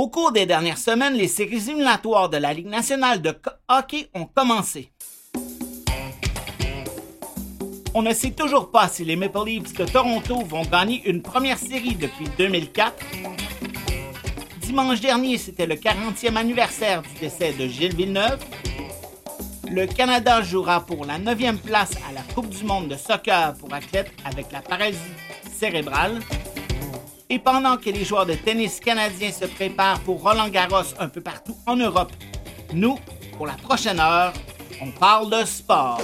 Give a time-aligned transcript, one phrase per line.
[0.00, 3.36] Au cours des dernières semaines, les séries éliminatoires de la Ligue nationale de
[3.68, 4.90] hockey ont commencé.
[7.92, 11.58] On ne sait toujours pas si les Maple Leafs de Toronto vont gagner une première
[11.58, 12.94] série depuis 2004.
[14.62, 18.42] Dimanche dernier, c'était le 40e anniversaire du décès de Gilles Villeneuve.
[19.70, 23.74] Le Canada jouera pour la 9e place à la Coupe du monde de soccer pour
[23.74, 24.98] athlètes avec la paralysie
[25.52, 26.20] cérébrale.
[27.32, 31.20] Et pendant que les joueurs de tennis canadiens se préparent pour Roland Garros un peu
[31.20, 32.10] partout en Europe,
[32.74, 32.98] nous,
[33.36, 34.32] pour la prochaine heure,
[34.82, 36.02] on parle de sport.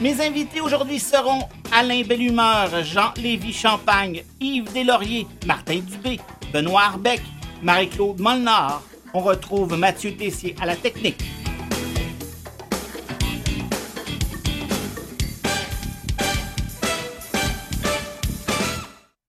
[0.00, 6.18] Mes invités aujourd'hui seront Alain Bellumeur, Jean Lévy Champagne, Yves Deslauriers, Martin Dubé,
[6.52, 7.22] Benoît Arbeck,
[7.62, 8.82] Marie-Claude Molnard.
[9.14, 11.22] On retrouve Mathieu Tessier à la technique.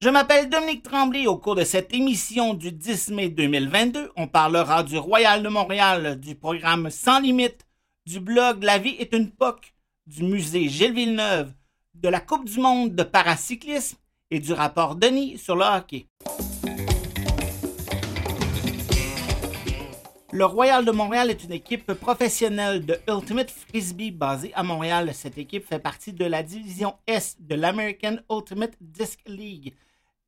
[0.04, 1.28] Je m'appelle Dominique Tremblay.
[1.28, 6.20] Au cours de cette émission du 10 mai 2022, on parlera du Royal de Montréal,
[6.20, 7.66] du programme Sans Limites,
[8.06, 9.74] du blog La vie est une poque,
[10.06, 11.54] du musée Gilles Villeneuve,
[11.94, 13.96] de la Coupe du monde de paracyclisme
[14.30, 16.06] et du rapport Denis sur le hockey.
[20.34, 25.12] Le Royal de Montréal est une équipe professionnelle de Ultimate Frisbee basée à Montréal.
[25.14, 29.74] Cette équipe fait partie de la division S de l'American Ultimate Disc League.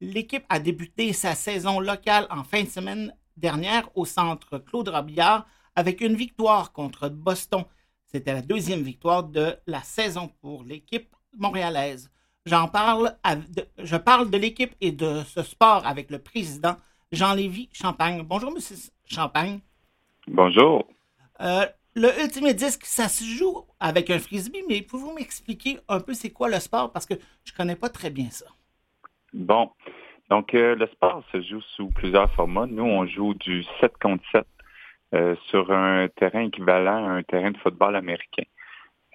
[0.02, 5.46] L'équipe a débuté sa saison locale en fin de semaine dernière au centre Claude Robillard
[5.74, 7.64] avec une victoire contre Boston.
[8.06, 12.12] C'était la deuxième victoire de la saison pour l'équipe montréalaise.
[12.46, 13.16] J'en parle,
[13.78, 16.76] je parle de l'équipe et de ce sport avec le président
[17.12, 18.22] Jean-Lévy Champagne.
[18.22, 19.60] Bonjour, Monsieur Champagne.
[20.28, 20.86] Bonjour.
[21.40, 26.14] Euh, le Ultimate Disc, ça se joue avec un frisbee, mais pouvez-vous m'expliquer un peu
[26.14, 26.92] c'est quoi le sport?
[26.92, 27.14] Parce que
[27.46, 28.46] je ne connais pas très bien ça.
[29.36, 29.70] Bon.
[30.30, 32.68] Donc, euh, le sport se joue sous plusieurs formats.
[32.68, 34.46] Nous, on joue du 7 contre 7
[35.14, 38.46] euh, sur un terrain équivalent à un terrain de football américain.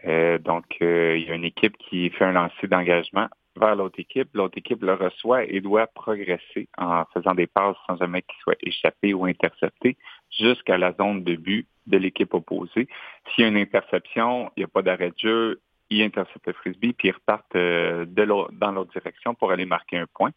[0.05, 4.29] Euh, donc, il y a une équipe qui fait un lancer d'engagement vers l'autre équipe.
[4.35, 8.59] L'autre équipe le reçoit et doit progresser en faisant des passes sans jamais qu'il soit
[8.61, 9.97] échappé ou intercepté
[10.39, 12.89] jusqu'à la zone de but de l'équipe opposée.
[13.31, 16.53] S'il y a une interception, il n'y a pas d'arrêt de jeu, ils interceptent le
[16.53, 20.31] frisbee, puis ils repartent euh, dans l'autre direction pour aller marquer un point.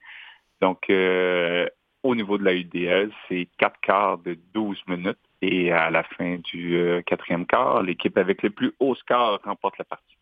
[0.61, 1.67] Donc, euh,
[2.03, 5.17] au niveau de la UDL, c'est quatre quarts de 12 minutes.
[5.41, 9.77] Et à la fin du euh, quatrième quart, l'équipe avec le plus haut score remporte
[9.77, 10.17] la partie.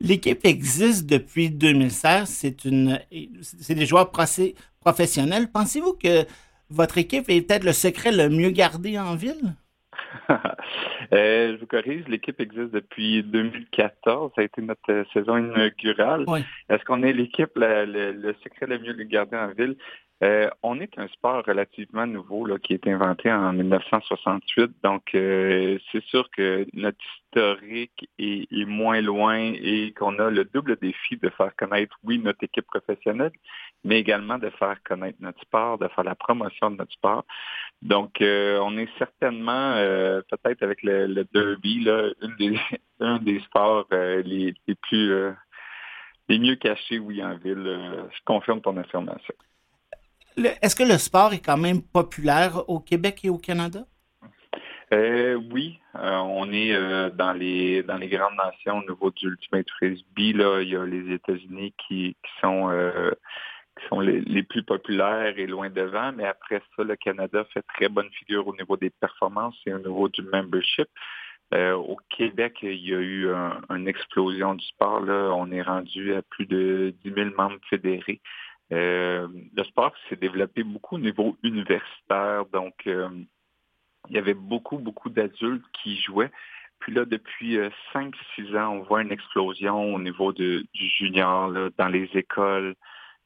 [0.00, 2.28] L'équipe existe depuis 2016.
[2.28, 5.50] C'est des joueurs professionnels.
[5.52, 6.24] Pensez-vous que
[6.70, 9.54] votre équipe est peut-être le secret le mieux gardé en ville?
[11.12, 14.32] Euh, je vous corrige, l'équipe existe depuis 2014.
[14.34, 16.26] Ça a été notre euh, saison inaugurale.
[16.68, 19.76] Est-ce qu'on est l'équipe, le, secret le mieux gardé en ville?
[20.24, 25.78] Euh, on est un sport relativement nouveau là, qui été inventé en 1968, donc euh,
[25.92, 31.28] c'est sûr que notre historique est, moins loin et qu'on a le double défi de
[31.30, 33.30] faire connaître, oui, notre équipe professionnelle,
[33.84, 37.24] mais également de faire connaître notre sport, de faire la promotion de notre sport.
[37.82, 39.74] Donc, euh, on est certainement,
[40.30, 42.58] peut-être avec le, derby, là, une des,
[43.00, 45.32] un des sports les, les, plus
[46.28, 47.78] les mieux cachés, oui, en ville.
[48.10, 49.34] je confirme ton affirmation.
[50.62, 53.80] Est-ce que le sport est quand même populaire au Québec et au Canada?
[54.92, 59.26] Euh, oui, euh, on est euh, dans les dans les grandes nations au niveau du
[59.26, 60.32] Ultimate Frisbee.
[60.32, 62.70] Là, il y a les États-Unis qui, sont
[63.78, 67.88] qui sont les, plus populaires et loin devant, mais après ça, le Canada fait très
[67.88, 70.88] bonne figure au niveau des performances et au niveau du membership.
[71.52, 73.28] au Québec, il y a eu
[73.68, 75.00] une explosion du sport.
[75.00, 75.30] Là.
[75.34, 78.20] On est rendu à plus de 10 000 membres fédérés.
[78.72, 83.08] Euh, le sport s'est développé beaucoup au niveau universitaire, donc euh,
[84.08, 86.30] il y avait beaucoup, beaucoup d'adultes qui jouaient.
[86.80, 87.58] Puis là, depuis
[87.92, 92.74] 5-6 euh, ans, on voit une explosion au niveau du junior, dans les écoles.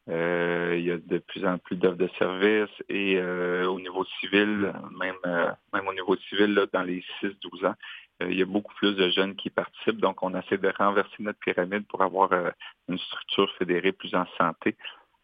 [0.08, 5.54] il y a de plus en plus d'offres de services et au niveau civil, même,
[5.72, 7.74] même au niveau civil, là, dans les 6-12 ans,
[8.20, 10.00] il y a beaucoup plus de jeunes qui participent.
[10.00, 12.30] Donc, on essaie de renverser notre pyramide pour avoir
[12.88, 14.76] une structure fédérée plus en santé.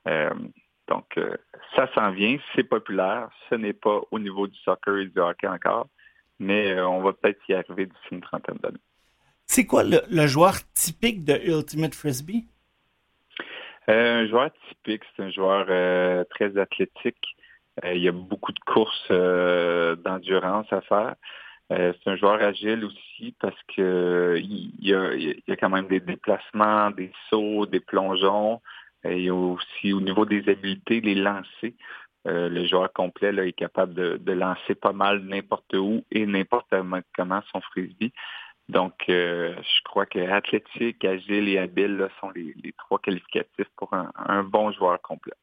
[0.09, 0.31] Euh,
[0.89, 1.37] donc, euh,
[1.77, 3.29] ça s'en vient, c'est populaire.
[3.51, 5.89] Ce n'est pas au niveau du soccer et du hockey encore,
[6.39, 8.79] mais euh, on va peut-être y arriver d'ici une trentaine d'années.
[9.45, 12.47] C'est quoi le, joueur typique de Ultimate Frisbee?
[13.91, 15.65] un joueur typique, c'est un joueur
[16.29, 17.27] très athlétique.
[17.83, 19.11] il y a beaucoup de courses
[20.05, 21.15] d'endurance à faire.
[21.71, 25.89] c'est un joueur agile aussi parce que il y, a, il y, a, quand même
[25.89, 28.61] des déplacements, des sauts, des plongeons.
[29.05, 31.73] Et aussi au niveau des habiletés, les lancers.
[32.25, 36.73] le joueur complet est capable de, lancer pas mal n'importe où et n'importe
[37.17, 38.13] comment son frisbee.
[38.69, 44.73] Donc, je crois que athlétique, agile et habile sont les, trois qualificatifs pour un bon
[44.73, 45.35] joueur complet.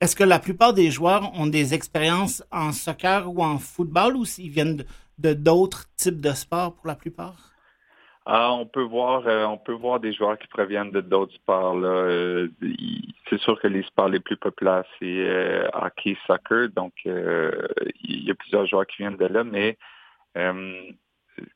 [0.00, 4.24] Est-ce que la plupart des joueurs ont des expériences en soccer ou en football ou
[4.24, 4.84] s'ils viennent
[5.18, 7.50] de d'autres types de sports pour la plupart?
[8.30, 11.80] Ah, on peut voir, euh, on peut voir des joueurs qui proviennent de d'autres sports.
[11.82, 12.48] Euh,
[13.30, 18.30] c'est sûr que les sports les plus populaires c'est euh, hockey, soccer, donc il y
[18.30, 19.78] a plusieurs joueurs qui viennent de là, mais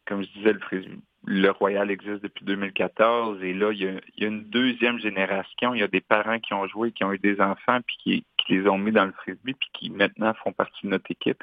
[0.06, 0.60] comme je disais, le,
[1.24, 5.74] le Royal existe depuis 2014 et là, il y, a, une deuxième génération.
[5.74, 8.54] Il y a des parents qui ont joué, qui ont eu des enfants, puis qui,
[8.54, 11.42] les ont mis dans le frisbee, puis qui maintenant font partie de notre équipe.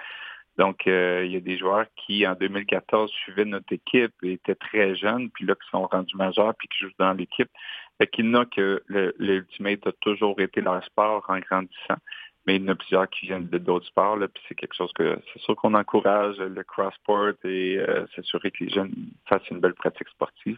[0.59, 4.55] Donc, euh, il y a des joueurs qui, en 2014, suivaient notre équipe et étaient
[4.55, 7.49] très jeunes, puis là, qui sont rendus majeurs, puis qui jouent dans l'équipe.
[7.97, 8.83] Fait qu'il n'a que
[9.17, 11.97] l'Ultimate a toujours été leur sport en grandissant
[12.45, 14.17] mais il y en a plusieurs qui viennent de d'autres sports.
[14.33, 18.63] Puis c'est quelque chose que c'est sûr qu'on encourage le cross-sport et euh, s'assurer que
[18.63, 18.91] les jeunes
[19.27, 20.57] fassent une belle pratique sportive.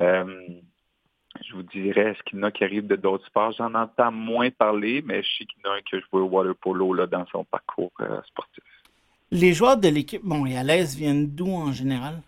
[0.00, 0.46] Euh,
[1.46, 3.52] je vous dirais, est-ce qu'il y en a qui arrivent de d'autres sports?
[3.52, 6.22] J'en entends moins parler, mais je sais qu'il y en a un qui joue au
[6.22, 8.64] water polo là, dans son parcours euh, sportif.
[9.30, 12.22] Les joueurs de l'équipe montréalaise viennent d'où en général?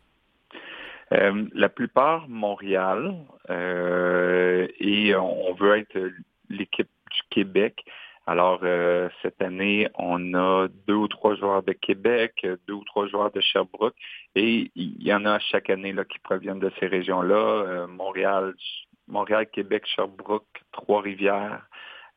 [1.55, 3.15] la plupart Montréal
[3.51, 6.11] et on veut être
[6.49, 7.85] l'équipe du Québec.
[8.27, 13.09] Alors, euh, cette année, on a deux ou trois joueurs de Québec, deux ou trois
[13.09, 13.97] joueurs de Sherbrooke,
[14.37, 17.35] et il y en a chaque année là, qui proviennent de ces régions-là.
[17.35, 18.55] Euh, Montréal,
[19.09, 21.67] Montréal, Québec, Sherbrooke, Trois-Rivières.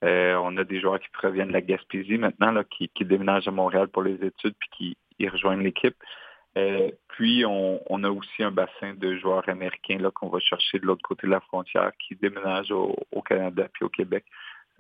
[0.06, 3.88] Euh, on a des joueurs qui proviennent de la Gaspésie maintenant, qui, déménagent à Montréal
[3.88, 5.96] pour les études, puis qui rejoignent l'équipe.
[7.10, 11.02] puis, on, a aussi un bassin de joueurs américains là, qu'on va chercher de l'autre
[11.02, 14.24] côté de la frontière qui déménagent au, Canada puis au Québec.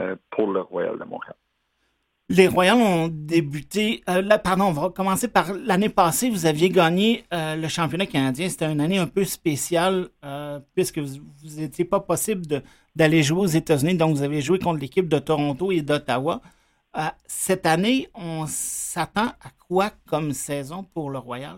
[0.02, 1.36] Euh, pour le Royal de Montréal.
[2.28, 6.68] Les Royals ont débuté, euh, là, pardon, on va commencer par l'année passée, vous aviez
[6.68, 8.50] gagné euh, le championnat canadien.
[8.50, 10.10] C'était une année un peu spéciale
[10.74, 11.22] puisque vous
[11.56, 12.62] n'étiez pas possible
[12.96, 16.42] d'aller jouer aux États-Unis, donc vous avez joué contre l'équipe de Toronto et d'Ottawa.
[17.28, 21.58] cette année, on s'attend à quoi comme saison pour le Royal?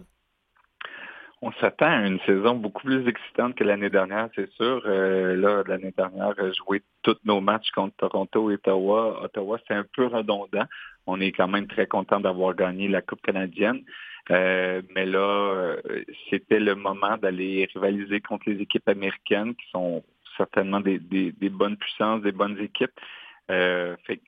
[1.42, 4.82] on s'attend à une saison beaucoup plus excitante que l'année dernière, c'est sûr.
[4.86, 9.24] Euh, là, l'année dernière, jouer tous nos matchs contre Toronto et Ottawa.
[9.24, 10.66] Ottawa, c'est un peu redondant.
[11.06, 13.84] On est quand même très content d'avoir gagné la Coupe canadienne.
[14.32, 20.04] Euh, mais là, euh, c'était le moment d'aller rivaliser contre les équipes américaines qui sont
[20.38, 21.00] certainement des,
[21.50, 23.00] bonnes puissances, des bonnes équipes.
[23.48, 24.22] fait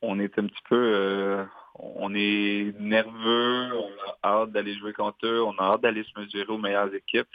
[0.00, 1.46] on est un petit peu
[1.78, 3.90] on est nerveux, on
[4.22, 7.28] a hâte d'aller jouer contre eux, on a hâte d'aller se mesurer aux meilleures équipes.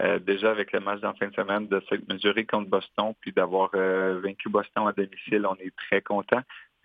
[0.00, 3.32] Euh, déjà avec le match d'en fin de semaine, de se mesurer contre Boston, puis
[3.32, 6.40] d'avoir euh, vaincu Boston à domicile, on est très content.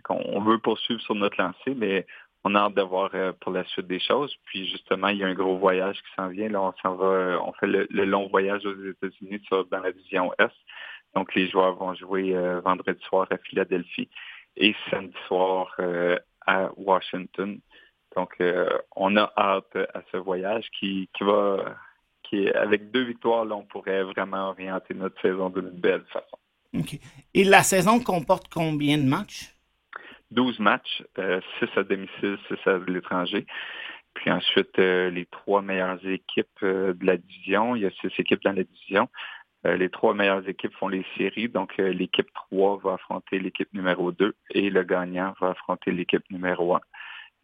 [0.10, 2.06] On, veut poursuivre sur notre lancée, mais
[2.45, 4.33] on a hâte de voir euh, pour la suite des choses.
[4.45, 6.47] Puis justement, il y a un gros voyage qui s'en vient.
[6.47, 10.53] Là, on fait le, long voyage aux États-Unis dans la division Est.
[11.15, 12.33] Donc les joueurs vont jouer
[12.63, 14.09] vendredi soir à Philadelphie
[14.57, 15.75] et samedi soir
[16.45, 17.59] à Washington.
[18.15, 21.75] Donc, euh, on a hâte à ce voyage qui, va,
[22.24, 26.38] qui avec deux victoires, on pourrait vraiment orienter notre saison d'une belle façon.
[26.77, 27.00] OK.
[27.33, 29.55] Et la saison comporte combien de matchs?
[30.31, 31.41] 12 matchs, 6 euh,
[31.75, 33.46] à domicile, 6 à l'étranger.
[34.15, 37.75] Puis ensuite, euh, les trois meilleures équipes de la division.
[37.75, 39.10] Il y a six équipes dans la division.
[39.65, 41.50] Euh, les trois meilleures équipes font les séries.
[41.50, 46.24] Donc, euh, l'équipe 3 va affronter l'équipe numéro 2 et le gagnant va affronter l'équipe
[46.29, 46.82] numéro 1.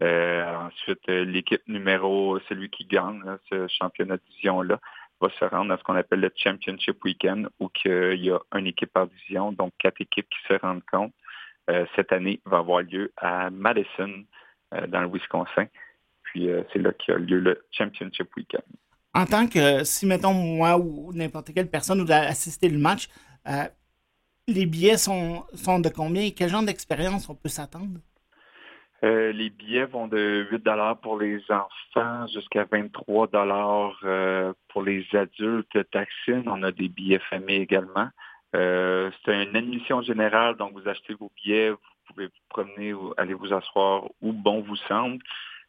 [0.04, 4.80] Euh, ensuite, l'équipe numéro, celui qui gagne ce championnat de division-là,
[5.20, 8.68] va se rendre à ce qu'on appelle le Championship Weekend, où il y a une
[8.68, 11.14] équipe par division, donc quatre équipes qui se rendent compte.
[11.96, 14.26] Cette année va avoir lieu à Madison,
[14.88, 15.68] dans le Wisconsin.
[16.24, 18.64] Puis c'est là qu'il y a lieu le Championship Weekend
[19.14, 23.10] en tant que, si mettons moi ou n'importe quelle personne voudrait assister le match,
[23.48, 23.68] euh,
[24.48, 28.00] les billets sont, sont de combien et quel genre d'expérience on peut s'attendre?
[29.04, 30.64] Euh, les billets vont de 8
[31.02, 33.30] pour les enfants jusqu'à 23
[34.04, 36.44] euh, pour les adultes taxines.
[36.46, 38.10] On a des billets famille également.
[38.54, 41.78] C'est une admission générale, donc vous achetez vos billets, vous
[42.08, 45.20] pouvez vous promener, aller vous asseoir où bon vous semble.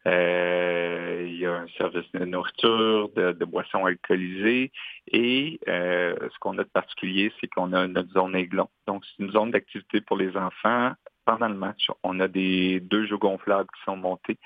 [0.07, 4.73] Euh, il y a un service de nourriture, de, boissons alcoolisées.
[5.09, 8.69] Et euh, ce qu'on a de particulier, c'est qu'on a notre zone aiglon.
[8.87, 10.93] Donc, c'est une zone d'activité pour les enfants.
[11.25, 14.39] Pendant le match, on a des deux jeux gonflables qui sont montés,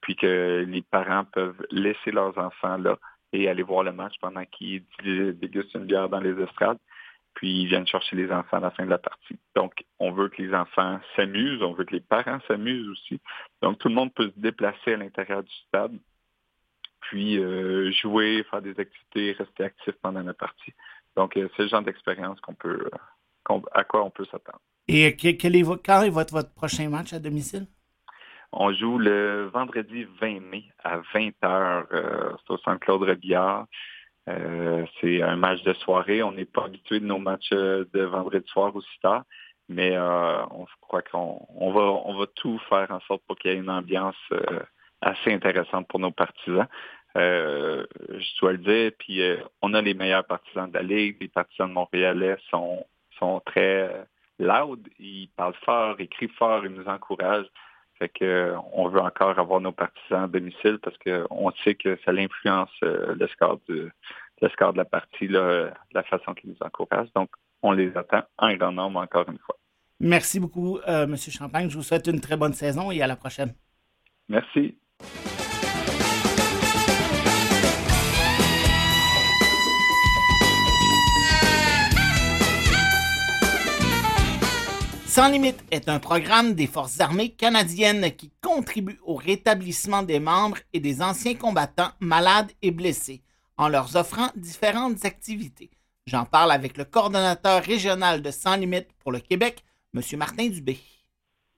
[0.00, 2.98] puis que les parents peuvent laisser leurs enfants là
[3.32, 6.78] et aller voir le match pendant qu'ils dégustent une bière dans les estrades.
[7.34, 9.36] Puis ils viennent chercher les enfants à la fin de la partie.
[9.54, 13.20] Donc, on veut que les enfants s'amusent, on veut que les parents s'amusent aussi.
[13.62, 15.92] Donc, tout le monde peut se déplacer à l'intérieur du stade,
[17.00, 20.72] puis euh, jouer, faire des activités, rester actif pendant la partie.
[21.16, 22.88] Donc, euh, c'est le genre d'expérience qu'on peut,
[23.72, 24.60] à quoi on peut s'attendre.
[24.86, 27.66] Et quel est quand est votre, votre prochain match à domicile?
[28.52, 33.66] On joue le vendredi 20 mai à 20h euh, au Saint-Claude Rebillard.
[34.28, 36.22] Euh, c'est un match de soirée.
[36.22, 39.24] On n'est pas habitué de nos matchs euh, de vendredi soir aussi tard,
[39.68, 43.58] mais on croit qu'on va, on va tout faire en sorte pour qu'il y ait
[43.58, 44.16] une ambiance
[45.00, 46.66] assez intéressante pour nos partisans.
[47.14, 49.22] je dois le dire, puis
[49.62, 51.16] on a les meilleurs partisans de la Ligue.
[51.20, 52.84] Les partisans de Montréalais sont,
[53.18, 54.06] sont très
[54.38, 57.50] loud, ils parlent fort, ils crient fort, ils nous encouragent.
[58.04, 62.10] Fait que on veut encore avoir nos partisans à domicile parce qu'on sait que ça
[62.10, 63.90] influence euh, le score de
[64.42, 67.08] le score de la partie, là, la façon qu'ils nous encouragent.
[67.16, 67.30] Donc,
[67.62, 69.56] on les attend en grand nombre encore une fois.
[70.00, 71.16] Merci beaucoup, euh, M.
[71.16, 71.70] Champagne.
[71.70, 73.54] Je vous souhaite une très bonne saison et à la prochaine.
[74.28, 74.76] Merci.
[85.14, 90.56] Sans limite est un programme des Forces armées canadiennes qui contribue au rétablissement des membres
[90.72, 93.22] et des anciens combattants malades et blessés
[93.56, 95.70] en leur offrant différentes activités.
[96.08, 99.62] J'en parle avec le coordonnateur régional de Sans limite pour le Québec,
[99.94, 100.02] M.
[100.18, 100.78] Martin Dubé.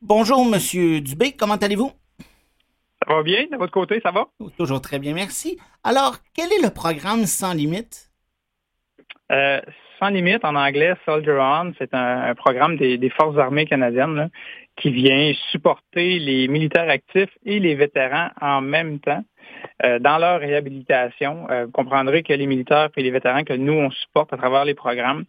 [0.02, 1.00] Bonjour, M.
[1.00, 1.92] Dubé, comment allez-vous?
[3.08, 4.26] Ça va bien, de votre côté, ça va?
[4.58, 5.58] Toujours très bien, merci.
[5.82, 8.10] Alors, quel est le programme Sans limite?
[9.32, 9.62] Euh,
[9.98, 14.30] sans limite, en anglais, Soldier On, c'est un, programme des, Forces armées canadiennes
[14.76, 19.24] qui vient supporter les militaires actifs et les vétérans en même temps
[19.84, 21.48] euh, dans leur réhabilitation.
[21.50, 24.64] Euh, vous comprendrez que les militaires et les vétérans que nous, on supporte à travers
[24.64, 25.24] les programmes,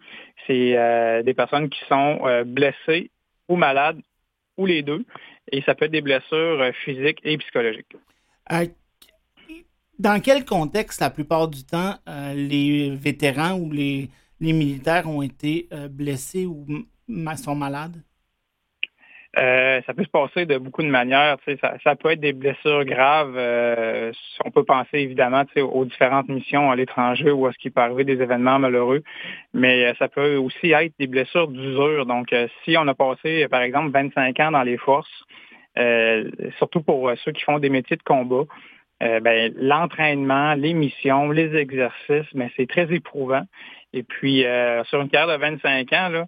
[0.45, 3.11] c'est euh, des personnes qui sont blessées
[3.47, 3.99] ou malades
[4.57, 5.05] ou les deux.
[5.51, 7.95] Et ça peut être des blessures physiques et psychologiques.
[9.97, 11.95] dans quel contexte, la plupart du temps,
[12.35, 14.09] les vétérans ou les
[14.39, 16.65] les militaires ont été euh, blessés ou
[17.35, 17.95] sont malades?
[19.37, 21.37] Euh, ça peut se passer de beaucoup de manières.
[21.83, 23.35] Ça, peut être des blessures graves.
[23.35, 24.11] Euh,
[24.43, 28.03] on peut penser évidemment aux différentes missions à l'étranger ou à ce qui peut arriver
[28.03, 29.03] des événements malheureux,
[29.53, 32.07] mais ça peut aussi être des blessures d'usure.
[32.07, 35.23] Donc, si on a passé, par exemple, 25 ans dans les forces,
[36.57, 38.45] surtout pour ceux qui font des métiers de combat,
[38.99, 43.43] ben, l'entraînement, les missions, les exercices, ben, c'est très éprouvant.
[43.97, 46.25] Et puis, euh, sur une carrière de 25 ans,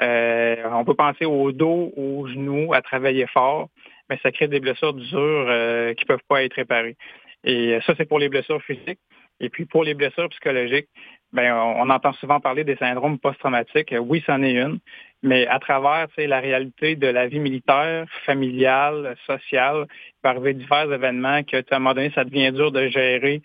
[0.00, 3.68] euh, on peut penser au dos, aux genoux, à travailler fort,
[4.08, 6.96] mais ça crée des blessures d'usure euh, qui ne peuvent pas être réparées.
[7.44, 9.00] Et ça, c'est pour les blessures physiques.
[9.38, 10.88] Et puis pour les blessures psychologiques,
[11.32, 13.94] ben, on, entend souvent parler des syndromes post-traumatiques.
[13.98, 14.78] Oui, c'en est une,
[15.22, 20.90] mais à travers la réalité de la vie militaire, familiale, sociale, il peut arriver divers
[20.90, 23.42] événements que, à un moment donné, ça devient dur de gérer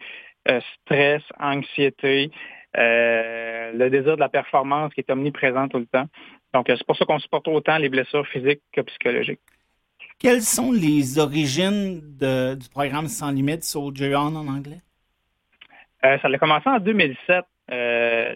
[0.84, 2.32] stress, anxiété,
[2.78, 6.08] le désir de la performance qui est omniprésent tout le temps.
[6.56, 9.42] Donc, euh, c'est pour ça qu'on supporte autant les blessures physiques que psychologiques.
[10.20, 14.80] Quelles sont les origines du programme Sans Limites, Soldier On en anglais?
[16.06, 17.44] Euh, ça a commencé en 2007.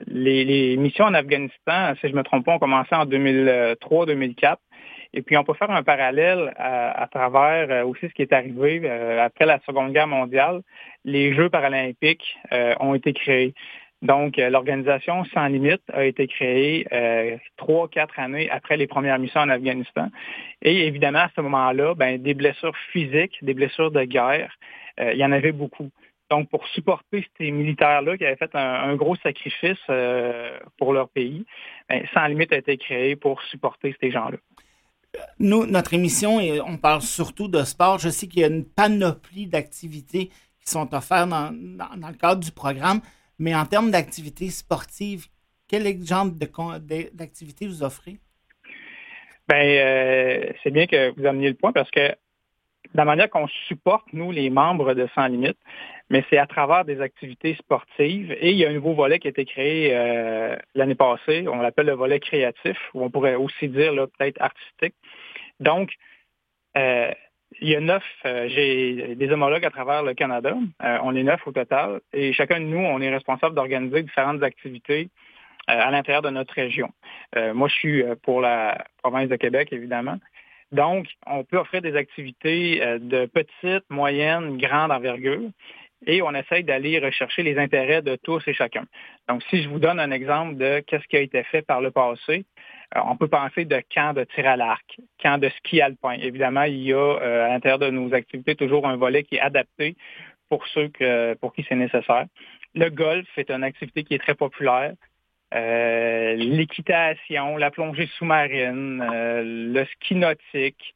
[0.07, 4.57] les, missions en Afghanistan, si je ne me trompe pas, ont commencé en 2003-2004.
[5.13, 9.45] Et puis, on peut faire un parallèle à, travers aussi ce qui est arrivé après
[9.45, 10.61] la Seconde Guerre mondiale.
[11.05, 13.55] Les Jeux paralympiques ont été créés.
[14.01, 19.19] Donc, euh, l'organisation Sans Limite a été créée euh, trois, quatre années après les premières
[19.19, 20.07] missions en Afghanistan.
[20.61, 24.53] Et évidemment, à ce moment-là, ben, des blessures physiques, des blessures de guerre,
[25.01, 25.89] euh, il y en avait beaucoup.
[26.29, 29.79] Donc, pour supporter ces militaires-là qui avaient fait un, gros sacrifice
[30.77, 31.43] pour leur pays,
[31.89, 34.37] ben, Sans Limite a été créé pour supporter ces gens-là.
[35.39, 37.97] Nous, notre émission, on parle surtout de sport.
[37.97, 42.51] Je sais qu'il y a une panoplie d'activités qui sont offertes dans le cadre du
[42.51, 43.01] programme.
[43.39, 45.27] Mais en termes d'activités sportives,
[45.67, 48.17] quel exemple d'activité vous offrez?
[49.47, 52.13] Bien, euh, c'est bien que vous ameniez le point parce que
[52.93, 55.57] la manière qu'on supporte, nous, les membres de Sans Limite,
[56.09, 58.31] mais c'est à travers des activités sportives.
[58.39, 61.61] Et il y a un nouveau volet qui a été créé euh, l'année passée, on
[61.61, 64.95] l'appelle le volet créatif, ou on pourrait aussi dire peut-être artistique.
[65.59, 65.91] Donc,
[66.77, 67.11] euh,
[67.61, 70.55] il y a neuf, euh, j'ai des homologues à travers le Canada.
[70.83, 71.99] Euh, on est neuf au total.
[72.13, 75.09] Et chacun de nous, on est responsable d'organiser différentes activités
[75.69, 76.89] euh, à l'intérieur de notre région.
[77.53, 80.17] moi, je suis pour la province de Québec, évidemment.
[80.71, 85.49] Donc, on peut offrir des activités de petite, moyenne, grande envergure.
[86.05, 88.85] et on essaye d'aller rechercher les intérêts de tous et chacun.
[89.27, 91.91] Donc, si je vous donne un exemple de qu'est-ce qui a été fait par le
[91.91, 92.43] passé, euh,
[92.95, 96.13] on peut penser de camps de tir à l'arc, camps de ski alpin.
[96.13, 99.41] Évidemment, il y a euh, à l'intérieur de nos activités toujours un volet qui est
[99.41, 99.95] adapté
[100.49, 100.89] pour ceux
[101.39, 102.25] pour qui c'est nécessaire.
[102.73, 104.93] Le golf est une activité qui est très populaire.
[105.53, 110.95] Euh, l'équitation, la plongée sous-marine, le ski nautique.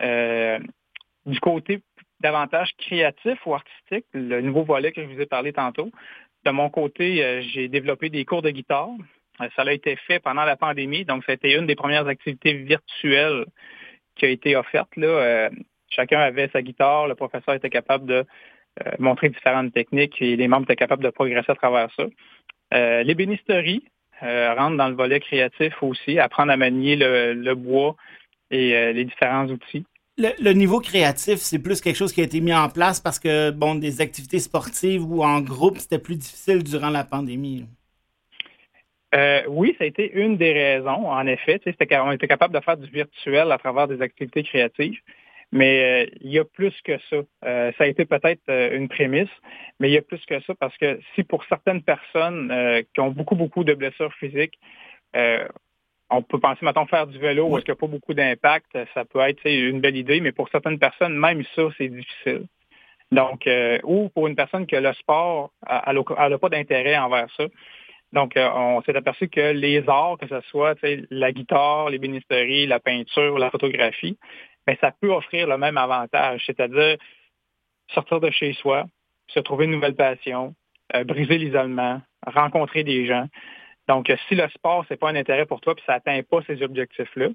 [0.00, 1.82] du côté
[2.20, 5.90] davantage créatif ou artistique, le nouveau volet que je vous ai parlé tantôt,
[6.44, 8.90] de mon côté, j'ai développé des cours de guitare.
[9.40, 13.46] Euh, ça a été fait pendant la pandémie, donc c'était une des premières activités virtuelles
[14.16, 14.94] qui a été offerte.
[14.96, 15.06] Là.
[15.06, 15.50] Euh,
[15.90, 18.24] chacun avait sa guitare, le professeur était capable de
[18.86, 22.04] euh, montrer différentes techniques et les membres étaient capables de progresser à travers ça.
[22.72, 23.84] L'ébénisterie
[24.22, 27.96] rentre dans le volet créatif aussi, apprendre à manier le, bois
[28.52, 29.84] et les différents outils.
[30.18, 33.50] Le, niveau créatif, c'est plus quelque chose qui a été mis en place parce que,
[33.50, 37.66] bon, des activités sportives ou en groupe, c'était plus difficile durant la pandémie.
[39.14, 41.60] Euh, oui, ça a été une des raisons, en effet.
[41.92, 45.00] On était capable de faire du virtuel à travers des activités créatives.
[45.52, 47.16] Mais euh, il y a plus que ça.
[47.44, 49.28] Euh, ça a été peut-être une prémisse,
[49.80, 52.54] mais il y a plus que ça parce que si pour certaines personnes
[52.94, 54.58] qui ont beaucoup, beaucoup de blessures physiques,
[56.12, 58.78] on peut penser, maintenant faire du vélo où est-ce qu'il n'y a pas beaucoup d'impact,
[58.94, 62.46] ça peut être une belle idée, mais pour certaines personnes, même ça, c'est difficile.
[63.10, 63.48] Donc,
[63.82, 66.00] ou pour une personne que le sport, elle
[66.30, 67.46] n'a pas d'intérêt envers ça.
[68.12, 70.76] Donc, euh, on s'est aperçu que les arts, que ce soit
[71.10, 74.18] la guitare, l'ébénisterie, la peinture, la photographie,
[74.66, 76.96] ben, ça peut offrir le même avantage, c'est-à-dire
[77.94, 78.86] sortir de chez soi,
[79.28, 80.54] se trouver une nouvelle passion,
[80.94, 83.26] euh, briser l'isolement, rencontrer des gens.
[83.88, 86.62] Donc, si le sport, c'est pas un intérêt pour toi, puis ça n'atteint pas ces
[86.62, 87.28] objectifs-là,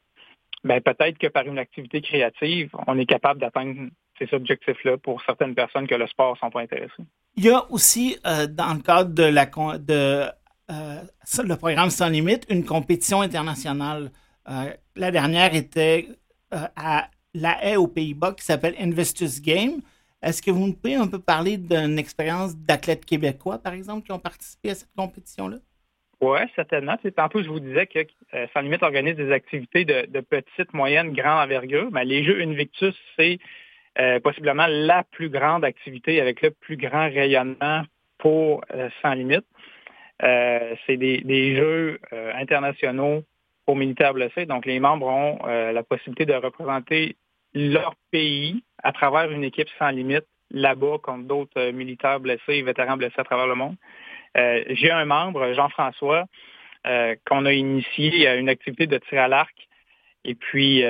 [0.63, 5.53] ben peut-être que par une activité créative, on est capable d'atteindre ces objectifs-là pour certaines
[5.53, 7.03] personnes que le sport ne sont pas intéressées.
[7.35, 10.25] Il y a aussi, euh, dans le cadre de la de euh,
[10.69, 14.11] le programme Sans Limite, une compétition internationale.
[14.49, 16.07] Euh, la dernière était
[16.53, 19.81] euh, à La Haye aux Pays-Bas qui s'appelle Investors Game.
[20.21, 24.19] Est-ce que vous pouvez un peu parler d'une expérience d'athlètes québécois, par exemple, qui ont
[24.19, 25.57] participé à cette compétition-là?
[26.21, 26.97] Oui, certainement.
[27.15, 27.99] Tantôt, je vous disais que
[28.53, 31.89] Sans Limite organise des activités de, petite, moyenne, grande envergure.
[31.91, 33.37] Mais les Jeux Invictus, c'est
[34.23, 37.83] possiblement la plus grande activité avec le plus grand rayonnement
[38.17, 38.61] pour
[39.01, 39.45] Sans Limite.
[40.23, 43.23] Euh, c'est des, jeux euh, internationaux
[43.65, 44.45] pour militaires blessés.
[44.45, 47.17] Donc, les membres ont euh, la possibilité de représenter
[47.53, 53.19] leur pays à travers une équipe sans limite là-bas contre d'autres militaires blessés vétérans blessés
[53.19, 53.75] à travers le monde.
[54.35, 56.25] J'ai un membre, Jean-François,
[57.25, 59.55] qu'on a initié à une activité de tir à l'arc.
[60.25, 60.83] Et puis,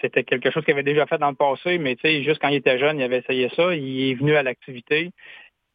[0.00, 2.48] c'était quelque chose qu'il avait déjà fait dans le passé, mais tu sais, juste quand
[2.48, 3.74] il était jeune, il avait essayé ça.
[3.74, 5.10] Il est venu à l'activité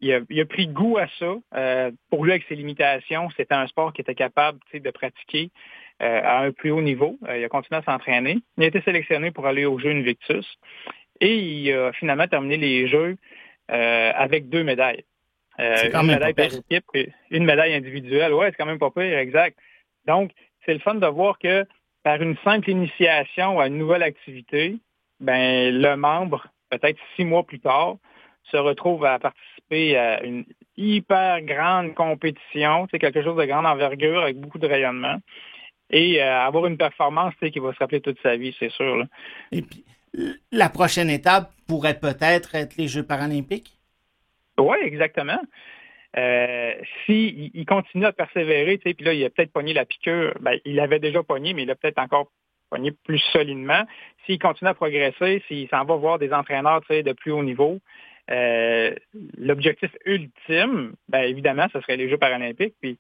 [0.02, 1.36] il a, pris goût à ça.
[1.56, 5.52] Euh, pour lui, avec ses limitations, c'était un sport qu'il était capable de pratiquer
[6.02, 7.18] euh, à un plus haut niveau.
[7.28, 8.38] Euh, il a continué à s'entraîner.
[8.58, 10.46] Il a été sélectionné pour aller aux Jeux Invictus.
[11.22, 13.16] Et il a finalement terminé les Jeux
[13.68, 15.06] avec deux médailles.
[15.58, 18.34] une médaille par équipe et une médaille individuelle.
[18.34, 19.58] Ouais, c'est quand même pas pire, exact.
[20.06, 20.32] Donc,
[20.66, 21.66] c'est le fun de voir que
[22.04, 24.76] par une simple initiation à une nouvelle activité,
[25.20, 27.96] ben le membre, peut-être six mois plus tard,
[28.52, 30.46] se retrouve à participer à une
[30.78, 35.18] hyper grande compétition, c'est quelque chose de grande envergure avec beaucoup de rayonnement
[35.90, 39.06] et euh, avoir une performance qui va se rappeler toute sa vie, c'est sûr.
[39.52, 39.86] Et puis,
[40.52, 43.78] la prochaine étape pourrait peut-être être les Jeux paralympiques?
[44.58, 45.40] Oui, exactement.
[46.18, 46.74] Euh,
[47.06, 50.80] S'il il continue à persévérer, puis là, il a peut-être pogné la piqûre, ben, il
[50.80, 52.32] avait déjà pogné, mais il a peut-être encore
[52.70, 53.84] pogné plus solidement.
[54.26, 57.80] S'il continue à progresser, s'il s'en va voir des entraîneurs de plus haut niveau,
[58.32, 58.96] euh,
[59.38, 62.76] l'objectif ultime, ben, évidemment, ce serait les Jeux paralympiques.
[62.82, 62.98] Puis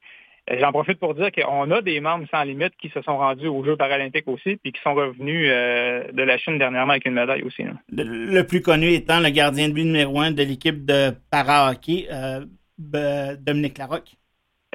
[0.51, 3.47] euh, j'en profite pour dire qu'on a des membres sans limite qui se sont rendus
[3.47, 7.13] aux Jeux paralympiques aussi, puis qui sont revenus euh, de la Chine dernièrement avec une
[7.13, 7.63] médaille aussi.
[7.91, 12.07] Le, plus connu étant le gardien de but numéro un de l'équipe de para-hockey,
[12.77, 14.15] Dominique Larocque.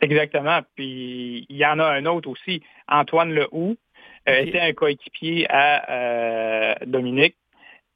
[0.03, 0.61] Exactement.
[0.75, 3.77] Puis il y en a un autre aussi, Antoine Lehoux,
[4.27, 7.37] était un coéquipier à Dominique.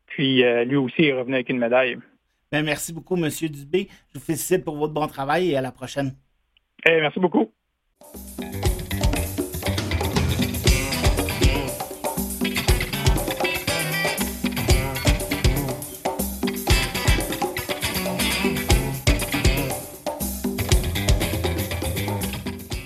[0.06, 1.98] Puis lui aussi est revenu avec une médaille.
[2.54, 3.28] Ben, merci beaucoup, M.
[3.50, 3.88] Dubé.
[4.12, 6.14] Je vous félicite pour votre bon travail et à la prochaine.
[6.86, 7.50] Eh, merci beaucoup.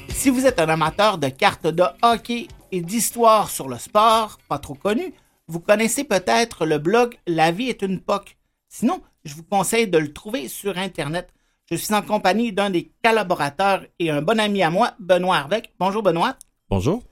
[0.09, 4.59] Si vous êtes un amateur de cartes de hockey et d'histoire sur le sport, pas
[4.59, 5.12] trop connu,
[5.46, 8.38] vous connaissez peut-être le blog La vie est une POC.
[8.70, 11.32] Sinon, je vous conseille de le trouver sur Internet.
[11.70, 15.72] Je suis en compagnie d'un des collaborateurs et un bon ami à moi, Benoît Arvec.
[15.78, 16.36] Bonjour Benoît.
[16.70, 17.02] Bonjour.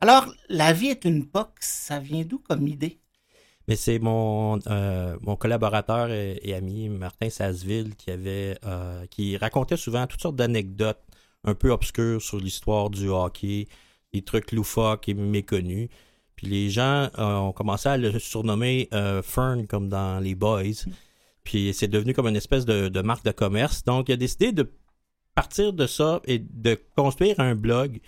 [0.00, 2.98] Alors, La vie est une POC, ça vient d'où comme idée?
[3.68, 9.76] Mais c'est mon, euh, mon collaborateur et, ami Martin Sasseville qui avait euh, qui racontait
[9.76, 11.00] souvent toutes sortes d'anecdotes
[11.44, 13.68] un peu obscures sur l'histoire du hockey,
[14.12, 15.88] des trucs loufoques et méconnus.
[16.34, 18.88] Puis les gens euh, ont commencé à le surnommer
[19.22, 20.84] Fern comme dans les Boys.
[21.44, 23.84] Puis c'est devenu comme une espèce de, marque de commerce.
[23.84, 24.70] Donc il a décidé de
[25.34, 28.00] partir de ça et de construire un blog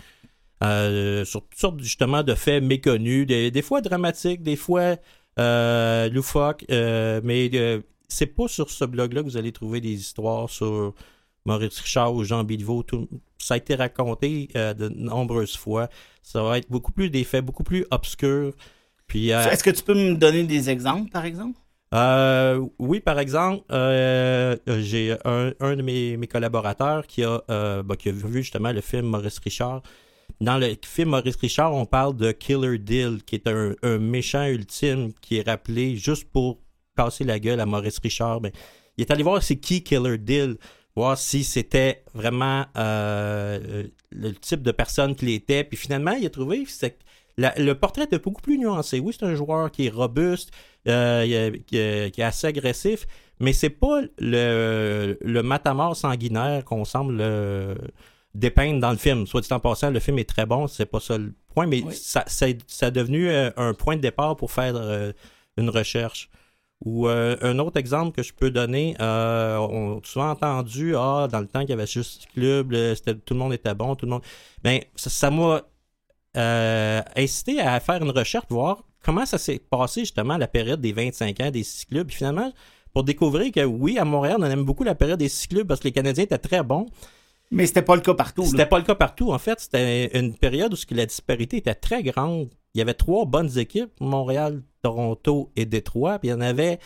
[0.61, 4.97] sur toutes sortes justement de faits méconnus, des fois dramatiques, des fois
[5.39, 9.93] euh, loufoque, euh, mais euh, c'est pas sur ce blog-là que vous allez trouver des
[9.93, 10.95] histoires sur
[11.47, 12.85] Maurice Richard ou Jean Bilvaux.
[13.39, 15.89] Ça a été raconté euh, de nombreuses fois.
[16.23, 18.53] Ça va être beaucoup plus des faits, beaucoup plus obscurs.
[19.15, 21.59] Est-ce que tu peux me donner des exemples, par exemple?
[22.79, 27.43] Oui, par exemple, j'ai un, de mes, collaborateurs qui a,
[27.83, 29.83] bah, qui a vu justement le film Maurice Richard.
[30.41, 35.13] Dans le film Maurice Richard, on parle de Killer Dill, qui est un, méchant ultime
[35.21, 36.59] qui est rappelé juste pour
[36.97, 38.41] casser la gueule à Maurice Richard.
[38.41, 38.51] Ben,
[38.97, 40.57] il est allé voir c'est qui Killer Dill,
[40.97, 45.65] voir si c'était vraiment euh, le type de personne qu'il était.
[45.65, 46.87] Puis finalement, il a trouvé que
[47.39, 48.99] le portrait est beaucoup plus nuancé.
[49.01, 50.51] Oui, c'est un joueur qui est robuste,
[50.89, 53.07] euh, qui, est assez agressif,
[53.41, 57.23] mais c'est pas le, le matamor sanguinaire qu'on semble
[58.35, 59.27] dépeindre dans le film.
[59.27, 61.83] Soit dit en passant, le film est très bon, c'est pas ça le point, mais
[61.93, 65.13] ça, ça, ça, devenu euh, un point de départ pour faire euh,
[65.57, 66.31] une recherche.
[66.85, 71.39] Ou euh, un autre exemple que je peux donner, on a souvent entendu, ah, dans
[71.39, 72.75] le temps qu'il y avait juste club,
[73.25, 74.23] tout le monde était bon, tout le monde.
[74.65, 75.63] Ben, ça m'a
[77.15, 81.41] incité à faire une recherche, voir comment ça s'est passé justement la période des 25
[81.41, 82.07] ans des six clubs?
[82.07, 82.53] Puis finalement,
[82.93, 85.81] pour découvrir que oui, à Montréal, on aime beaucoup la période des six clubs parce
[85.81, 86.87] que les Canadiens étaient très bons.
[87.51, 88.45] Mais c'était pas le cas partout.
[88.45, 89.33] C'était pas le cas partout.
[89.33, 92.49] En fait, c'était une période où la disparité était très grande.
[92.75, 96.19] Il y avait trois bonnes équipes, Montréal, Toronto et Détroit.
[96.19, 96.79] Puis il y en avait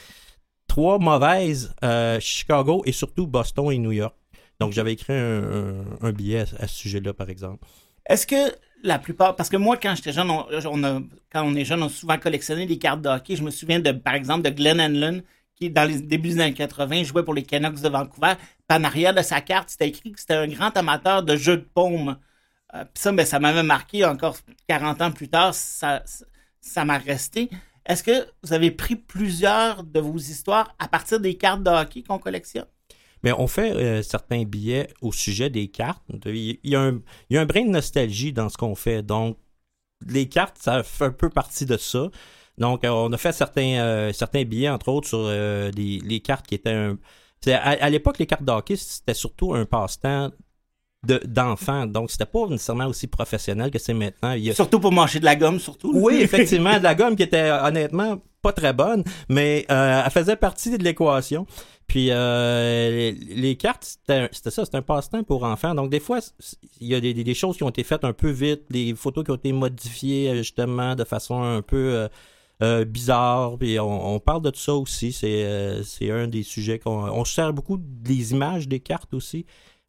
[0.66, 4.16] trois mauvaises, euh, Chicago et surtout Boston et New York.
[4.58, 7.64] Donc j'avais écrit un, billet à, ce sujet-là, par exemple.
[8.08, 11.86] Est-ce que la plupart, parce que moi, quand j'étais jeune, quand on est jeune, on
[11.86, 13.36] a souvent collectionné des cartes de hockey.
[13.36, 15.22] Je me souviens de, par exemple, de Glenn Hanlon,
[15.56, 18.34] qui, dans les débuts des années 80, jouait pour les Canucks de Vancouver.
[18.68, 21.56] Puis en arrière de sa carte, c'était écrit que c'était un grand amateur de jeux
[21.56, 22.18] de paume.
[22.74, 24.36] Euh, ça, ben, ça m'avait marqué encore
[24.68, 25.54] 40 ans plus tard.
[25.54, 26.02] Ça,
[26.60, 27.48] ça m'a resté.
[27.86, 32.02] Est-ce que vous avez pris plusieurs de vos histoires à partir des cartes de hockey
[32.02, 32.66] qu'on collectionne?
[33.26, 36.00] Mais on fait euh, certains billets au sujet des cartes.
[36.26, 39.02] Il y, a un, il y a un brin de nostalgie dans ce qu'on fait.
[39.02, 39.36] Donc,
[40.06, 42.08] les cartes, ça fait un peu partie de ça.
[42.56, 46.46] Donc, euh, on a fait certains, euh, certains billets, entre autres, sur euh, les, cartes
[46.46, 46.98] qui étaient un.
[47.48, 50.30] À, l'époque, les cartes d'hockey, c'était surtout un passe-temps
[51.02, 51.86] d'enfants.
[51.86, 54.36] donc, c'était pas nécessairement aussi professionnel que c'est maintenant.
[54.52, 55.90] Surtout pour manger de la gomme, surtout.
[55.96, 60.76] Oui, effectivement, de la gomme qui était honnêtement pas très bonne, mais elle faisait partie
[60.76, 61.46] de l'équation.
[61.86, 65.74] Puis les, cartes, c'était ça, c'était un passe-temps pour enfants.
[65.74, 66.20] Donc des fois,
[66.80, 69.30] il y a des, choses qui ont été faites un peu vite, des photos qui
[69.30, 72.08] ont été modifiées justement de façon un peu
[72.62, 73.58] euh, bizarre.
[73.58, 75.12] Puis on, parle de tout ça aussi.
[75.12, 79.12] C'est, euh, c'est un des sujets qu'on on se sert beaucoup des images des cartes
[79.12, 79.44] aussi.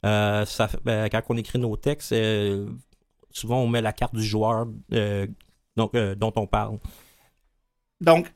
[0.06, 0.46] Euh,
[0.84, 2.14] ben, quand on écrit nos textes,
[3.32, 4.68] souvent on met la carte du joueur
[5.78, 6.80] donc, dont on parle.
[8.02, 8.34] Donc,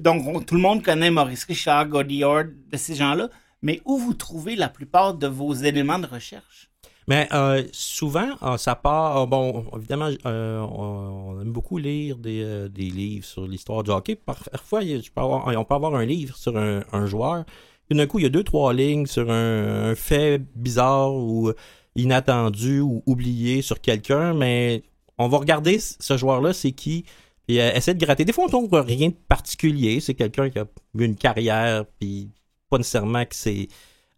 [0.00, 3.28] donc tout le monde connaît Maurice Richard, Godillard, de ces gens-là,
[3.62, 6.68] mais où vous trouvez la plupart de vos éléments de recherche?
[7.08, 9.22] Mais euh, souvent, euh, ça part.
[9.22, 14.14] Euh, bon, évidemment, on, aime beaucoup lire des, livres sur l'histoire du hockey.
[14.14, 14.80] Parfois,
[15.16, 17.44] on peut avoir un livre sur un, joueur.
[17.90, 21.50] D'un coup, il y a deux, trois lignes sur un, fait bizarre ou
[21.96, 24.82] inattendu ou oublié sur quelqu'un, mais
[25.16, 27.06] on va regarder ce joueur-là, c'est qui,
[27.48, 28.24] et essayer de gratter.
[28.24, 30.00] Des fois, on tombe rien de particulier.
[30.00, 30.66] C'est quelqu'un qui a
[30.98, 32.30] eu une carrière, puis
[32.68, 33.68] pas nécessairement que c'est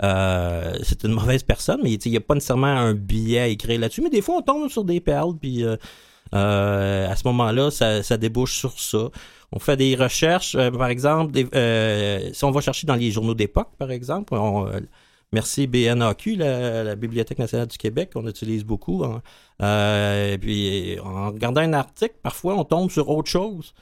[0.03, 3.81] euh, c'est une mauvaise personne, mais il n'y a pas nécessairement un billet à écrire
[3.81, 4.03] là-dessus.
[4.03, 5.77] Mais des fois, on tombe sur des perles, puis euh,
[6.35, 9.11] euh, à ce moment-là, ça, débouche sur ça.
[9.53, 11.35] On fait des recherches, par exemple,
[12.33, 14.35] si on va chercher dans les journaux d'époque, par exemple,
[15.33, 19.05] merci BNAQ, la, Bibliothèque nationale du Québec, qu'on utilise beaucoup.
[19.05, 19.23] Hein.
[20.41, 23.75] puis en regardant un article, parfois on tombe sur autre chose.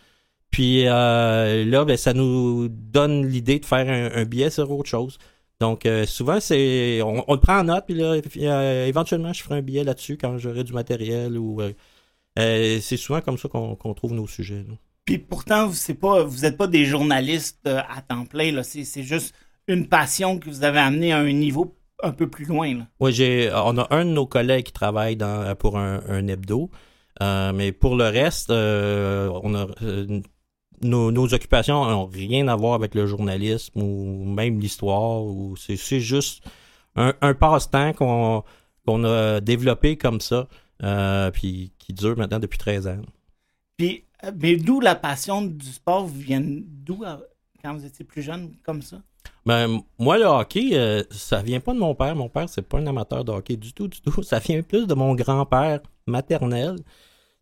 [0.50, 5.18] Puis là, ben, ça nous donne l'idée de faire un, billet sur autre chose.
[5.60, 9.56] Donc, euh, souvent, c'est on, le prend en note, puis là, euh, éventuellement, je ferai
[9.56, 11.36] un billet là-dessus quand j'aurai du matériel.
[11.36, 14.64] ou euh, C'est souvent comme ça qu'on trouve nos sujets.
[15.04, 18.62] Puis pourtant, c'est pas, vous n'êtes pas des journalistes euh, à temps plein.
[18.62, 19.34] C'est juste
[19.68, 22.74] une passion que vous avez amené à un niveau un peu plus loin.
[22.74, 22.86] Là.
[23.00, 26.70] Oui, j'ai, on a un de nos collègues qui travaille dans, pour un, un hebdo.
[27.20, 30.20] Euh, mais pour le reste, euh, on a, euh,
[30.82, 35.22] nos, nos, occupations n'ont rien à voir avec le journalisme ou même l'histoire.
[35.24, 36.44] Ou c'est, c'est juste
[36.94, 38.44] un, un passe-temps qu'on,
[38.86, 40.48] qu'on a développé comme ça,
[41.32, 43.02] puis qui dure maintenant depuis 13 ans.
[43.76, 44.04] Puis,
[44.40, 47.04] mais d'où la passion du sport vient d'où
[47.62, 49.00] quand vous étiez plus jeune comme ça?
[49.48, 52.14] Ben, moi, le hockey, euh, ça vient pas de mon père.
[52.14, 54.22] Mon père, c'est pas un amateur de hockey du tout, du tout.
[54.22, 56.76] Ça vient plus de mon grand-père maternel,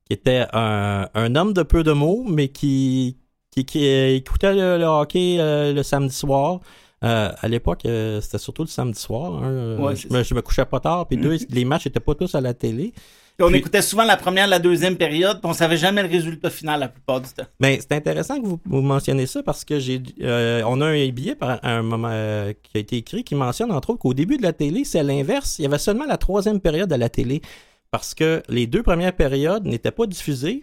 [0.04, 3.16] qui était un, un, homme de peu de mots, mais qui,
[3.50, 6.60] qui, qui écoutait le, le hockey euh, le samedi soir.
[7.02, 9.42] Euh, à l'époque, euh, c'était surtout le samedi soir.
[9.42, 9.76] Hein.
[9.78, 12.36] Ouais, je, me, je, me, couchais pas tard, puis deux, les matchs étaient pas tous
[12.36, 12.92] à la télé.
[13.36, 16.08] Puis on puis, écoutait souvent la première, la deuxième période, puis on savait jamais le
[16.08, 17.44] résultat final la plupart du temps.
[17.60, 21.08] Ben, c'est intéressant que vous, vous, mentionnez ça parce que j'ai, euh, on a un
[21.10, 24.38] billet par un moment euh, qui a été écrit qui mentionne entre autres qu'au début
[24.38, 25.58] de la télé, c'est l'inverse.
[25.58, 27.42] Il y avait seulement la troisième période à la télé
[27.90, 30.62] parce que les deux premières périodes n'étaient pas diffusées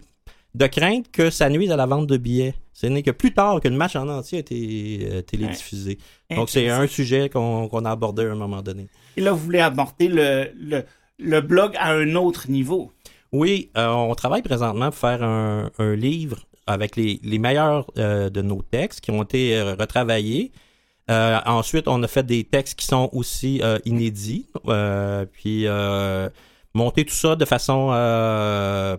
[0.55, 2.55] de crainte que ça nuise à la vente de billets.
[2.73, 5.97] Ce n'est que plus tard que le match en entier a été euh, télédiffusé.
[6.29, 6.35] Ouais.
[6.35, 8.87] Donc, c'est un sujet qu'on qu a abordé à un moment donné.
[9.15, 10.83] Et là, vous voulez aborder le, le,
[11.19, 12.91] le blog à un autre niveau.
[13.31, 18.41] Oui, euh, on travaille présentement pour faire un, livre avec les, les meilleurs euh, de
[18.41, 20.51] nos textes qui ont été euh, retravaillés.
[21.09, 24.47] ensuite, on a fait des textes qui sont aussi inédits.
[25.33, 25.65] puis
[26.75, 27.87] monter tout ça de façon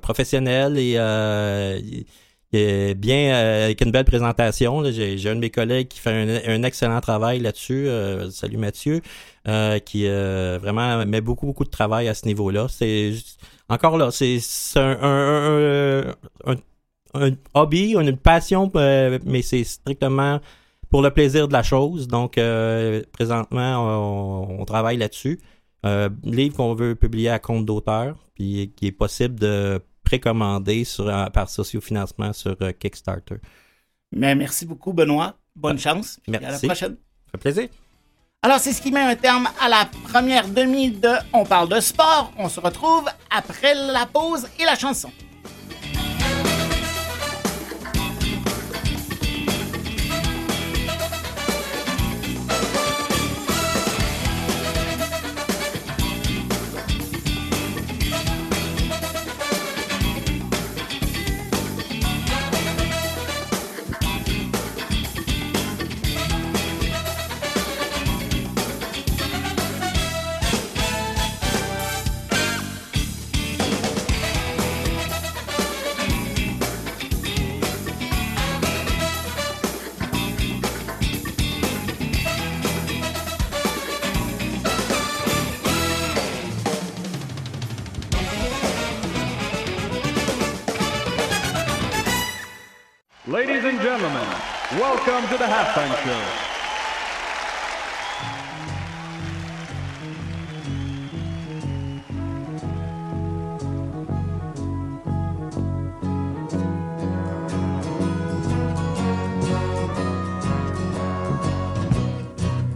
[0.03, 0.97] professionnelle et
[2.95, 4.85] bien euh, avec une belle présentation.
[4.91, 7.89] J'ai un de mes collègues qui fait un, excellent travail là-dessus.
[7.89, 9.01] Euh, salut Mathieu,
[9.49, 12.67] euh, qui vraiment met beaucoup beaucoup de travail à ce niveau-là.
[12.69, 13.15] C'est
[13.69, 14.39] encore là, c'est
[14.77, 16.15] un,
[17.55, 20.41] hobby, une passion, mais c'est strictement
[20.91, 22.09] pour le plaisir de la chose.
[22.09, 22.39] Donc
[23.13, 25.41] présentement, on, on travaille là-dessus.
[26.23, 31.49] livre qu'on veut publier à compte d'auteur, puis qui est possible de précommandé sur, par
[31.49, 33.37] sociofinancement sur euh, Kickstarter.
[34.13, 35.35] Mais merci beaucoup, Benoît.
[35.57, 36.21] Bonne ah, chance.
[36.29, 36.47] Merci.
[36.47, 36.97] à la prochaine.
[37.27, 37.69] Ça fait plaisir.
[38.43, 41.81] Alors, c'est ce qui met un terme à la première demi de On parle de
[41.81, 42.33] sport.
[42.37, 45.11] On se retrouve après la pause et la chanson.
[93.85, 94.27] Gentlemen,
[94.79, 96.25] welcome to the halftime show.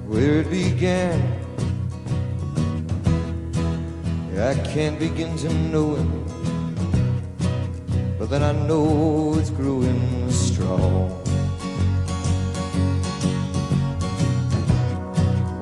[0.09, 1.23] Where it began,
[4.37, 6.29] I can't begin to know it
[8.19, 10.18] but then I know it's growing
[10.69, 11.09] strong.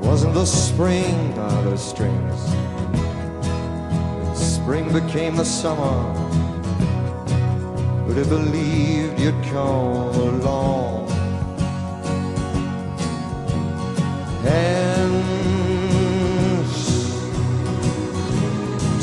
[0.01, 2.41] Wasn't the spring by the strings?
[4.35, 6.13] Spring became the summer.
[8.07, 11.09] Would have believed you'd come along.
[14.43, 15.17] Hands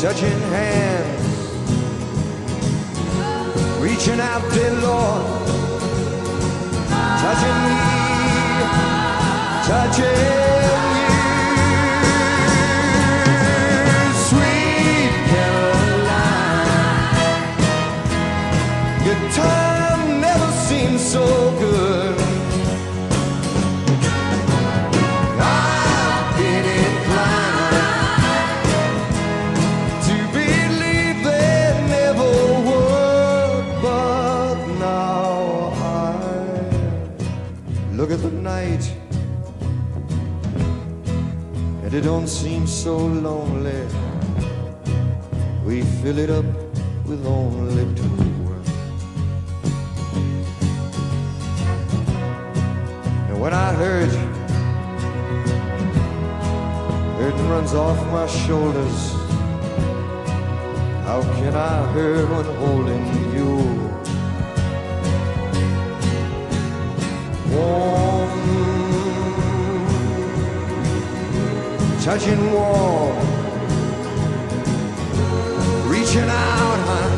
[0.02, 1.24] touching hands
[3.80, 5.44] reaching out, dear Lord,
[7.22, 7.80] touching me,
[9.68, 10.22] touching
[10.98, 11.18] you.
[14.28, 16.72] Sweet Caroline,
[19.06, 21.26] your time never seemed so
[21.60, 21.73] good.
[38.64, 38.92] night.
[41.84, 43.86] And it don't seem so lonely.
[45.66, 46.46] We fill it up
[47.06, 48.04] with only two.
[53.30, 54.14] And when I hurt,
[57.20, 59.00] hurt runs off my shoulders.
[61.06, 63.54] How can I hurt when holding you?
[67.54, 68.23] Whoa.
[72.04, 73.16] Touching warm,
[75.88, 77.13] reaching out, huh?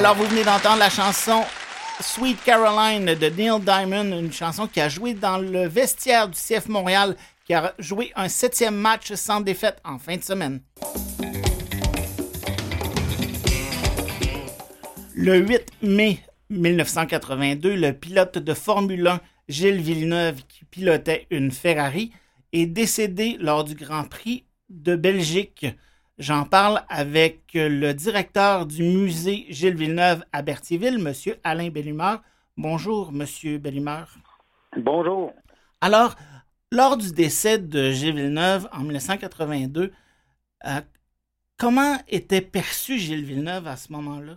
[0.00, 1.42] Alors, vous venez d'entendre la chanson
[2.00, 6.68] Sweet Caroline de Neil Diamond, une chanson qui a joué dans le vestiaire du CF
[6.68, 10.62] Montréal, qui a joué un septième match sans défaite en fin de semaine.
[15.14, 22.10] Le 8 mai 1982, le pilote de Formule 1, Gilles Villeneuve, qui pilotait une Ferrari,
[22.54, 25.66] est décédé lors du Grand Prix de Belgique.
[26.20, 31.14] J'en parle avec le directeur du musée Gilles Villeneuve à Berthierville, M.
[31.44, 32.20] Alain Bellumeur.
[32.58, 33.24] Bonjour, M.
[33.56, 34.06] Bellumeur.
[34.76, 35.32] Bonjour.
[35.80, 36.16] Alors,
[36.70, 39.92] lors du décès de Gilles Villeneuve en 1982,
[40.66, 40.68] euh,
[41.58, 44.34] comment était perçu Gilles Villeneuve à ce moment-là?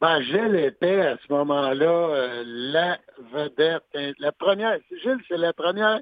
[0.00, 2.98] Ben, Gilles était à ce moment-là euh, la
[3.32, 3.82] vedette,
[4.20, 5.98] la première, Gilles, c'est la première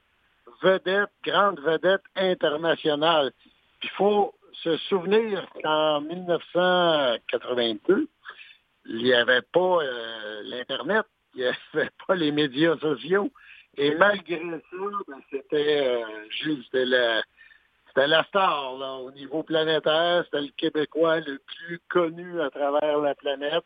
[0.63, 3.33] vedette, grande vedette internationale.
[3.83, 8.09] Il faut se souvenir qu'en 1982,
[8.87, 13.31] il n'y avait pas euh, l'Internet, il n'y avait pas les médias sociaux.
[13.77, 14.57] Et malgré ça,
[15.09, 17.23] ben, c'était euh, Gilles, c'était la,
[17.89, 20.25] c'était la star au niveau planétaire.
[20.25, 23.65] C'était le Québécois le plus connu à travers la planète.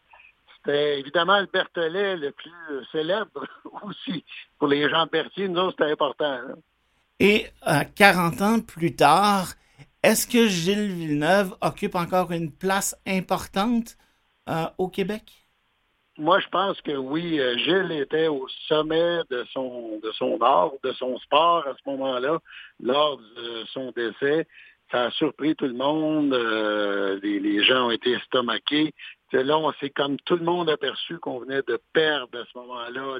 [0.56, 3.46] C'était évidemment le Berthelet le plus euh, célèbre
[3.82, 4.24] aussi.
[4.58, 6.40] Pour les gens de nous autres, c'était important.
[7.20, 9.46] Et euh, 40 ans plus tard,
[10.06, 13.96] est-ce que Gilles Villeneuve occupe encore une place importante
[14.48, 15.24] euh, au Québec?
[16.16, 20.92] Moi, je pense que oui, euh, Gilles était au sommet de son de art, de
[20.92, 22.38] son sport à ce moment-là,
[22.80, 24.46] lors de son décès.
[24.92, 26.32] Ça a surpris tout le monde.
[26.32, 28.94] euh, les, gens ont été estomaqués.
[29.32, 32.56] C'est là, on s'est comme tout le monde aperçu qu'on venait de perdre à ce
[32.58, 33.18] moment-là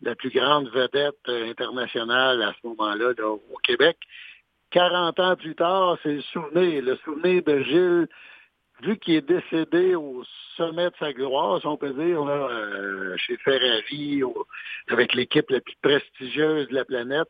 [0.00, 3.96] la plus grande vedette internationale à ce moment-là là, au Québec.
[4.70, 8.08] 40 ans plus tard, c'est le souvenir, le souvenir de Gilles,
[8.82, 10.22] vu qu'il est décédé au
[10.56, 14.22] sommet de sa gloire, si on peut dire, là, euh, chez Ferrari,
[14.88, 17.28] avec l'équipe la plus prestigieuse de la planète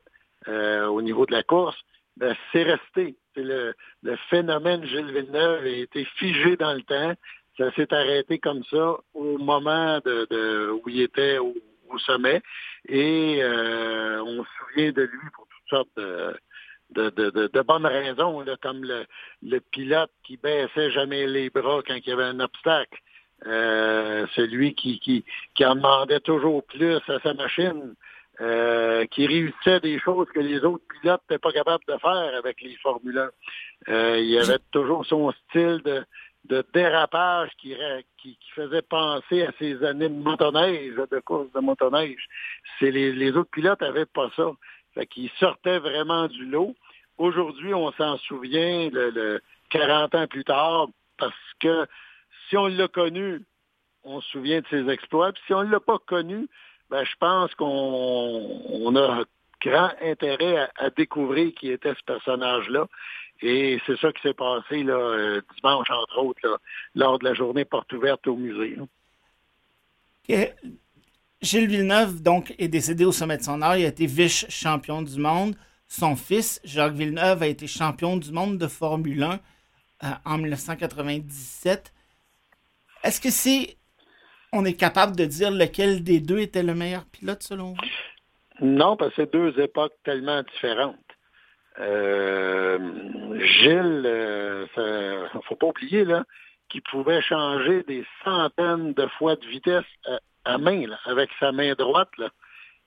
[0.48, 1.76] euh, au niveau de la course,
[2.16, 3.16] ben, c'est resté.
[3.36, 3.72] Le,
[4.02, 7.14] le phénomène Gilles Villeneuve a été figé dans le temps.
[7.56, 11.54] Ça s'est arrêté comme ça au moment de, de- où il était au,
[11.88, 12.42] au sommet.
[12.88, 16.36] Et euh, on se souvient de lui pour toutes sortes de,
[16.90, 19.04] de, de, de- de bonnes raisons, là, comme le,
[19.42, 22.98] le pilote qui baissait jamais les bras quand il y avait un obstacle.
[23.46, 25.24] Euh, celui qui, qui,
[25.54, 27.94] qui en demandait toujours plus à sa machine,
[28.40, 32.60] euh, qui réussissait des choses que les autres pilotes n'étaient pas capables de faire avec
[32.62, 33.92] les Formule 1.
[33.92, 36.04] Euh, il y avait toujours son style de,
[36.46, 37.76] de dérapage qui,
[38.20, 42.26] qui, qui faisait penser à ses années de motoneige, de course de motoneige.
[42.80, 44.50] C'est les, les autres pilotes n'avaient pas ça.
[44.98, 46.74] Fait sortait vraiment du lot.
[47.18, 49.40] Aujourd'hui, on s'en souvient le, le
[49.70, 50.88] 40 ans plus tard
[51.18, 51.86] parce que
[52.48, 53.44] si on l'a connu,
[54.02, 55.32] on se souvient de ses exploits.
[55.32, 56.48] Puis si on ne l'a pas connu,
[56.90, 57.64] ben, je pense qu'on
[58.70, 59.24] on a
[59.60, 62.88] grand intérêt à, découvrir qui était ce personnage-là.
[63.40, 66.60] Et c'est ça qui s'est passé là, euh, dimanche, entre autres,
[66.96, 68.76] lors de la journée porte ouverte au musée.
[71.40, 73.76] Gilles Villeneuve, donc, est décédé au sommet de son art.
[73.76, 75.54] Il a été vice-champion du monde.
[75.86, 81.92] Son fils, Jacques Villeneuve, a été champion du monde de Formule 1 euh, en 1997.
[83.04, 83.76] Est-ce que c'est.
[84.52, 87.76] On est capable de dire lequel des deux était le meilleur pilote selon vous?
[88.60, 90.96] Non, parce que c'est deux époques tellement différentes.
[91.78, 92.78] Euh,
[93.38, 96.24] Gilles, il ne faut pas oublier là,
[96.68, 99.84] qu'il pouvait changer des centaines de fois de vitesse
[100.48, 102.10] à, main, là, avec sa main droite.
[102.18, 102.28] Là.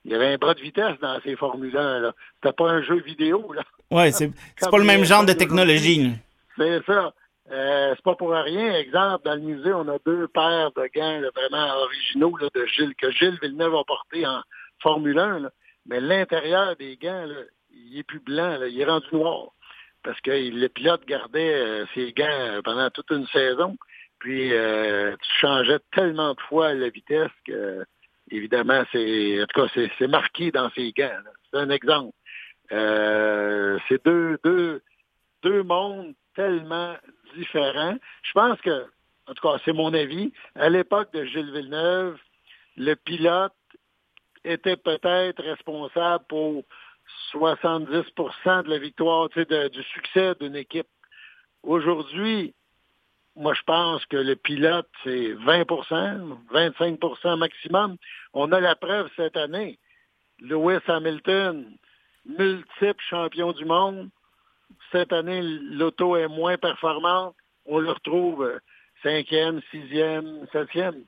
[0.04, 2.12] Il y avait un bras de vitesse dans ces Formule 1.
[2.42, 3.52] C'était pas un jeu vidéo.
[3.52, 3.62] Là.
[3.90, 4.30] Ouais, c'est
[4.70, 6.10] pas le même genre de technologie.
[6.58, 7.12] C'est ça.
[7.50, 8.74] Euh, c'est pas pour rien.
[8.74, 12.66] Exemple, dans le musée, on a deux paires de gants là, vraiment originaux là, de
[12.66, 14.42] Gilles, que Gilles Villeneuve a porté en
[14.82, 15.40] Formule 1.
[15.40, 15.50] Là.
[15.86, 17.26] Mais l'intérieur des gants,
[17.70, 19.48] il est plus blanc, il est rendu noir.
[20.02, 23.76] Parce que le pilote gardait euh, ses gants pendant toute une saison.
[24.22, 27.84] Puis euh, tu changeais tellement de fois la vitesse que
[28.30, 31.10] évidemment, c'est en tout cas, c'est marqué dans ses gants.
[31.50, 32.14] C'est un exemple.
[32.70, 34.80] Euh, c'est deux, deux,
[35.42, 36.94] deux mondes tellement
[37.34, 37.96] différents.
[38.22, 38.86] Je pense que,
[39.26, 42.16] en tout cas, c'est mon avis, à l'époque de Gilles Villeneuve,
[42.76, 43.52] le pilote
[44.44, 46.62] était peut-être responsable pour
[47.32, 50.86] 70% de la victoire, tu sais, du succès d'une équipe.
[51.64, 52.54] Aujourd'hui,
[53.36, 57.96] moi, je pense que le pilote, c'est 20% 25% maximum.
[58.34, 59.78] On a la preuve cette année.
[60.40, 61.66] Lewis Hamilton,
[62.26, 64.10] multiple champion du monde.
[64.90, 67.34] Cette année, l'auto est moins performante.
[67.64, 68.60] On le retrouve
[69.02, 71.04] cinquième, sixième, septième.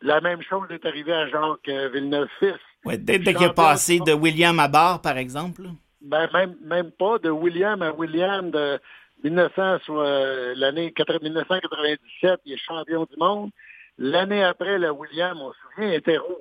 [0.00, 2.60] La même chose est arrivée à Jacques Villeneuve-Fils.
[2.84, 5.62] Ouais, dès dès qu'il est passé de William à Barre, par exemple.
[6.00, 8.78] Ben, même, même pas de William à William de
[9.24, 13.50] 1900, soit l'année 1997, il est champion du monde.
[13.98, 16.36] L'année après, le William, on se souvient, était rouge.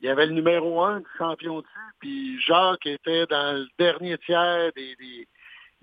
[0.00, 4.16] Il y avait le numéro un du champion dessus, puis Jacques était dans le dernier
[4.18, 5.28] tiers des, des,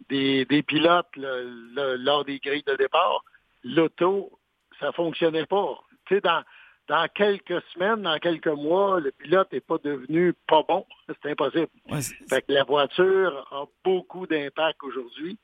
[0.09, 1.41] des, des pilotes là,
[1.74, 3.26] là, lors des grilles de départ.
[3.66, 4.32] L'auto,
[4.80, 5.78] ça fonctionnait pas.
[6.05, 6.43] Tu sais, dans,
[6.88, 10.86] dans quelques semaines, dans quelques mois, le pilote n'est pas devenu pas bon.
[11.07, 11.68] C'est impossible.
[11.89, 15.38] Ouais, Fait que la voiture a beaucoup d'impact aujourd'hui.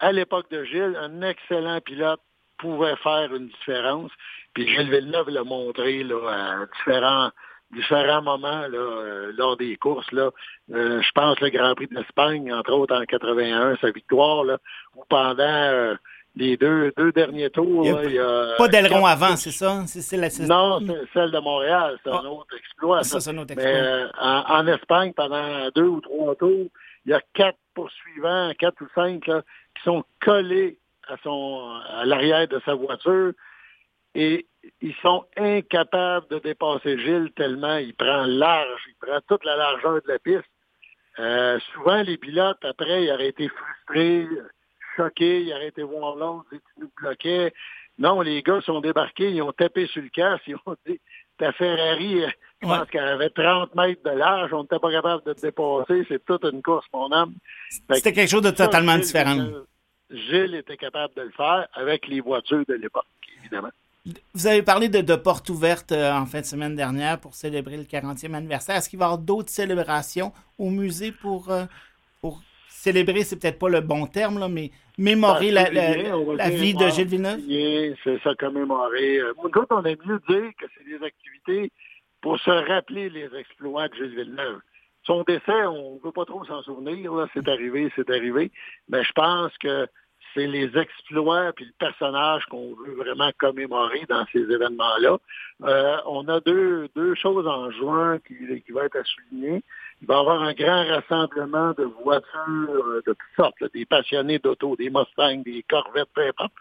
[0.00, 2.20] À l'époque de Gilles, un excellent pilote
[2.58, 4.10] pouvait faire une différence.
[4.54, 7.30] Puis Gilles Villeneuve l'a montré là, à différents,
[7.72, 10.10] différents moments là, euh, lors des courses.
[10.12, 10.30] Là.
[10.72, 14.58] Euh, je pense le Grand Prix d'Espagne, entre autres en 81, sa victoire, là,
[14.96, 15.94] où pendant euh,
[16.36, 19.36] les deux, deux derniers tours, Il y a là, il y a Pas d'aileron avant,
[19.36, 19.82] c'est ça?
[20.16, 22.28] La, c'est- Non, c'est celle de Montréal, c'est un Ah.
[22.30, 23.02] autre exploit.
[23.04, 23.20] ça, ça.
[23.20, 24.10] c'est un autre exploit.
[24.20, 26.66] en, en Espagne, pendant deux ou trois tours,
[27.06, 29.42] il y a quatre poursuivants, quatre ou cinq, là,
[29.74, 33.32] qui sont collés à son à l'arrière de sa voiture
[34.14, 34.46] et
[34.80, 40.02] ils sont incapables de dépasser Gilles tellement il prend large, il prend toute la largeur
[40.02, 40.44] de la piste.
[41.18, 44.26] Euh, souvent, les pilotes, après, ils auraient été frustrés,
[44.96, 47.52] choqués, ils auraient été voir l'autre, ils nous bloquaient.
[47.98, 51.00] Non, les gars sont débarqués, ils ont tapé sur le casque, ils ont dit
[51.40, 52.28] ta Ferrari, euh,
[52.62, 52.78] je Ouais.
[52.78, 56.24] pense qu'elle avait 30 mètres de large, on n'était pas capable de te dépasser, c'est
[56.24, 57.34] toute une course, mon homme.
[57.70, 59.36] C'était que quelque chose de ça, totalement Gilles différent.
[60.10, 63.06] Gilles était capable de le faire avec les voitures de l'époque,
[63.40, 63.70] évidemment.
[64.34, 67.76] Vous avez parlé de, de portes ouvertes euh, en fin de semaine dernière pour célébrer
[67.76, 68.76] le 40e anniversaire.
[68.76, 71.64] Est-ce qu'il va y avoir d'autres célébrations au musée pour, euh,
[72.20, 72.40] pour
[72.80, 77.06] célébrer, c'est peut-être pas le bon terme, là, mais mémorer la, la- vie de Gilles
[77.08, 77.40] Villeneuve?
[78.04, 79.18] C'est ça, commémorer.
[79.18, 81.70] Euh, Nous autres, on aime mieux dire que c'est des activités
[82.22, 84.60] pour se rappeler les exploits de Gilles Villeneuve.
[85.04, 87.12] Son décès, on ne veut pas trop s'en souvenir.
[87.34, 88.50] C'est arrivé, c'est arrivé.
[88.88, 89.86] Mais je pense que
[90.34, 95.18] c'est les exploits puis le personnage qu'on veut vraiment commémorer dans ces événements-là.
[95.64, 99.62] Euh, on a deux, deux choses en juin qui, qui vont être à souligner.
[100.02, 102.34] Il va y avoir un grand rassemblement de voitures
[102.74, 106.52] euh, de toutes sortes, là, des passionnés d'auto, des Mustangs, des Corvettes, peu importe,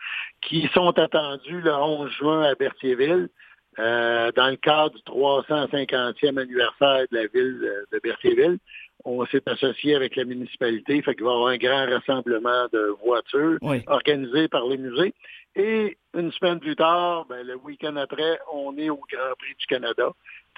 [0.42, 3.30] qui sont attendus le 11 juin à Berthierville.
[3.78, 7.60] euh, dans le cadre du 350e anniversaire de la ville
[7.92, 8.58] de- Berthierville.
[9.06, 12.94] On s'est associé avec la municipalité, fait qu'il va y avoir un grand rassemblement de
[13.06, 13.82] voitures Oui.
[13.88, 15.14] organisé par le musée.
[15.56, 19.66] Et une semaine plus tard, ben, le week-end après, on est au Grand Prix du
[19.68, 20.10] Canada.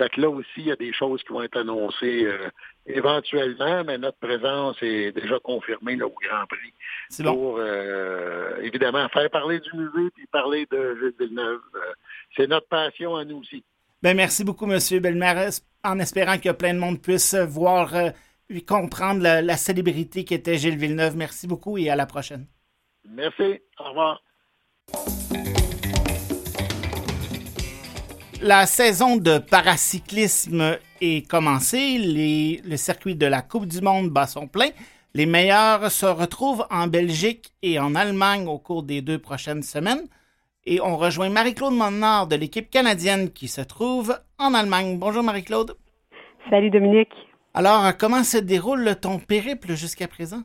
[0.01, 2.49] Fait que là aussi, il y a des choses qui vont être annoncées euh,
[2.87, 6.73] éventuellement, mais notre présence est déjà confirmée là, au Grand Prix
[7.23, 11.59] pour euh, évidemment faire parler du musée puis parler de Gilles Villeneuve.
[11.75, 11.79] Euh,
[12.35, 13.63] c'est notre passion à nous aussi.
[14.01, 14.79] Ben, merci beaucoup, M.
[14.99, 15.49] Bellemare,
[15.83, 18.09] en espérant que plein de monde puisse voir euh,
[18.49, 21.15] et comprendre la, la célébrité qu'était Gilles Villeneuve.
[21.15, 22.47] Merci beaucoup et à la prochaine.
[23.07, 23.59] Merci.
[23.77, 24.23] Au revoir.
[28.41, 31.97] La saison de paracyclisme est commencée.
[31.99, 34.69] Les- le circuit de la Coupe du Monde bat son plein.
[35.13, 40.07] Les meilleurs se retrouvent en Belgique et en Allemagne au cours des deux prochaines semaines.
[40.65, 44.97] Et on rejoint Marie-Claude Monnard de l'équipe canadienne qui se trouve en Allemagne.
[44.97, 45.75] Bonjour Marie-Claude.
[46.49, 47.13] Salut Dominique.
[47.53, 50.43] Alors, comment se déroule ton périple jusqu'à présent?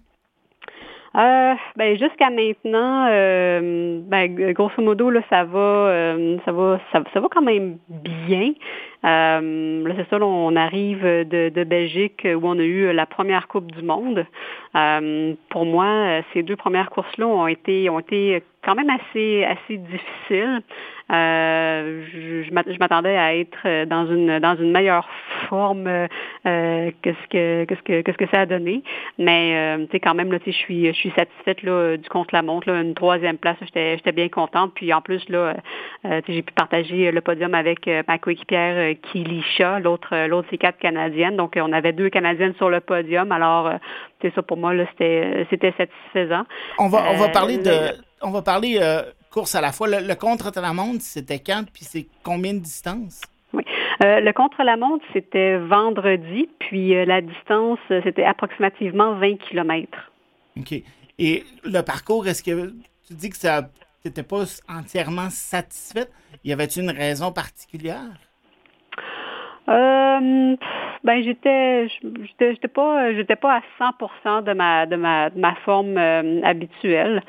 [1.17, 7.03] Euh, ben jusqu'à maintenant, euh, ben, grosso modo là, ça va, euh, ça va, ça,
[7.15, 8.53] ça, va quand même bien.
[9.05, 13.07] Euh, là, c'est ça, là, on arrive de, de, Belgique où on a eu la
[13.07, 14.27] première Coupe du Monde.
[14.75, 19.77] Euh, pour moi, ces deux premières courses-là ont été, ont été quand même assez, assez
[19.77, 20.63] difficiles.
[21.13, 25.09] Euh, je, m'attendais à être dans une dans une meilleure
[25.49, 28.83] forme euh, que ce que que ce que que ce que ça a donné.
[29.17, 32.71] Mais euh, quand même là, je suis je suis satisfaite là, du contre la montre
[32.71, 33.57] là, une troisième place.
[33.63, 34.73] J'étais bien contente.
[34.75, 35.55] Puis en plus là,
[36.05, 41.37] euh, j'ai pu partager le podium avec ma coéquipière Kilisha, l'autre l'autre c'est quatre canadiennes.
[41.37, 43.33] Donc on avait deux canadiennes sur le podium.
[43.33, 43.71] Alors
[44.23, 46.45] c'est ça pour moi là, c'était c'était satisfaisant.
[46.79, 48.81] On va on va parler de on va parler
[49.37, 49.87] course à la fois.
[49.87, 53.21] Le, contre-la-montre, c'était quand, puis c'est combien de distance?
[53.53, 53.65] Oui.
[54.03, 60.11] Euh, le contre-la-montre, c'était vendredi, puis euh, la distance, c'était approximativement 20 km.
[60.59, 60.73] OK.
[61.19, 62.73] Et le parcours, est-ce que
[63.07, 63.69] tu dis que ça
[64.07, 66.11] n'étais pas entièrement satisfaite?
[66.43, 68.17] Y avait-il une raison particulière?
[69.69, 70.57] Euh,
[71.03, 71.89] ben j'étais
[72.39, 77.23] j'étais pas j'étais pas à 100% de ma de ma de ma forme euh, habituelle.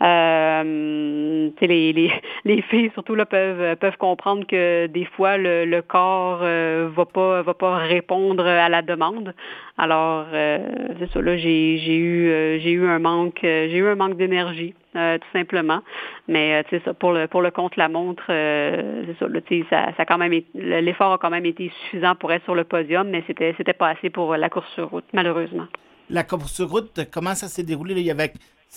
[0.00, 2.12] Euh, les, les,
[2.44, 7.06] les filles surtout là peuvent peuvent comprendre que des fois le, le corps euh, va
[7.06, 9.34] pas va pas répondre à la demande.
[9.78, 10.58] Alors euh,
[10.98, 14.16] c'est ça là j'ai j'ai eu euh, j'ai eu un manque j'ai eu un manque
[14.16, 15.80] d'énergie tout simplement.
[16.28, 20.18] Mais c'est ça pour le pour le compte la montre c'est ça là, ça quand
[20.18, 23.72] même l'effort a quand même été suffisant pour être sur le podium mais c'était c'était
[23.72, 25.66] pas assez pour la course sur route malheureusement.
[26.10, 28.32] La course sur route comment ça s'est déroulé il y avait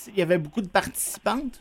[0.08, 1.60] il y avait beaucoup de participantes?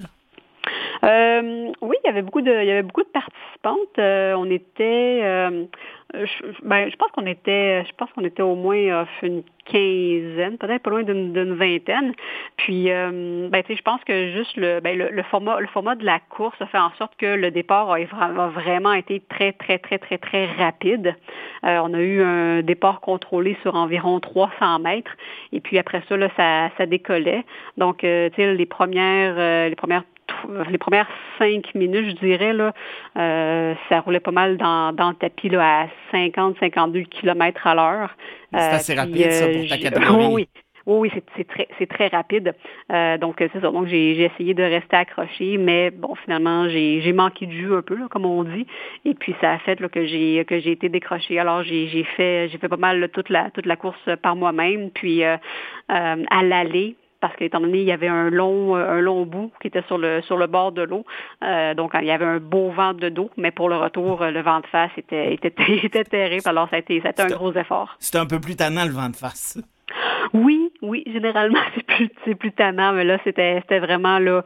[1.03, 3.99] Euh, oui, il y avait beaucoup de, il y avait beaucoup de participantes.
[3.99, 5.65] Euh, on était, euh,
[6.13, 10.83] je, ben, je pense qu'on était, je pense qu'on était au moins une quinzaine, peut-être
[10.83, 12.13] pas loin d'une vingtaine.
[12.57, 16.61] Puis, ben, je pense que juste le, ben, le, format, le format de la course
[16.61, 20.47] a fait en sorte que le départ a, vraiment été très, très, très, très, très
[20.47, 21.15] rapide.
[21.63, 25.17] on a eu un départ contrôlé sur environ 300 mètres,
[25.53, 27.45] et puis après ça, là, ça, ça décollait.
[27.77, 30.05] Donc, tu sais, les premières, les premières
[30.71, 31.09] les premières
[31.39, 32.73] cinq minutes, je dirais, là,
[33.17, 38.17] euh, ça roulait pas mal dans, dans le tapis là, à 50-52 km à l'heure.
[38.53, 40.27] C'est assez euh, rapide, ça, pour ta catégorie.
[40.33, 40.49] oui.
[40.87, 42.55] Oui, c'est très, rapide.
[42.91, 43.71] Euh, donc, c'est ça.
[43.71, 47.97] Donc, j'ai essayé de rester accroché, mais bon, finalement, j'ai manqué de jus un peu,
[47.97, 48.67] là, comme on dit.
[49.05, 51.39] Et puis, ça a fait là, que j'ai que j'ai été décroché.
[51.39, 54.91] Alors, j'ai fait j'ai fait pas mal toute la toute la course par moi-même.
[54.91, 55.39] Puis, à
[56.43, 59.83] l'aller, parce qu'étant donné il y avait un long euh, un long bout qui était
[59.83, 61.05] sur le sur le bord de l'eau,
[61.43, 64.31] euh, donc il y avait un beau vent de dos, mais pour le retour euh,
[64.31, 66.43] le vent de face était était, était terrible.
[66.47, 67.97] Alors ça a été, ça a été un gros effort.
[67.99, 69.59] C'était un peu plus tannant le vent de face.
[70.33, 74.45] Oui, oui, généralement c'est plus c'est plus tannant, mais là c'était c'était vraiment là,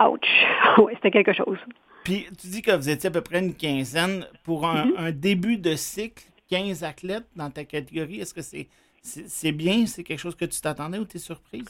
[0.00, 0.46] ouch,
[0.78, 1.58] oui, c'était quelque chose.
[2.04, 5.56] Puis tu dis que vous étiez à peu près une quinzaine pour un, un début
[5.56, 8.20] de cycle, 15 athlètes dans ta catégorie.
[8.20, 8.68] Est-ce que c'est
[9.04, 9.86] c'est bien?
[9.86, 11.68] C'est quelque chose que tu t'attendais ou tu es surprise?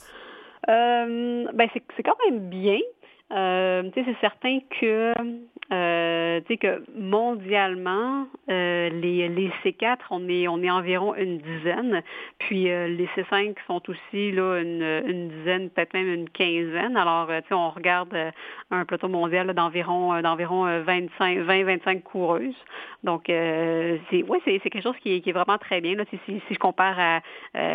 [0.69, 2.79] Euh, ben c'est quand même bien.
[3.33, 5.13] Euh, c'est certain que,
[5.73, 12.03] euh, que mondialement, euh, les, les C4, on est, on est environ une dizaine.
[12.39, 16.97] Puis euh, les C5 sont aussi là, une, une dizaine, peut-être même une quinzaine.
[16.97, 18.15] Alors, on regarde
[18.71, 22.55] un plateau mondial d'environ d'environ 25, 20-25 coureuses.
[23.03, 25.95] Donc, c'est ouais, c'est quelque chose qui est, qui est vraiment très bien.
[25.95, 27.21] Là, si, si, je compare à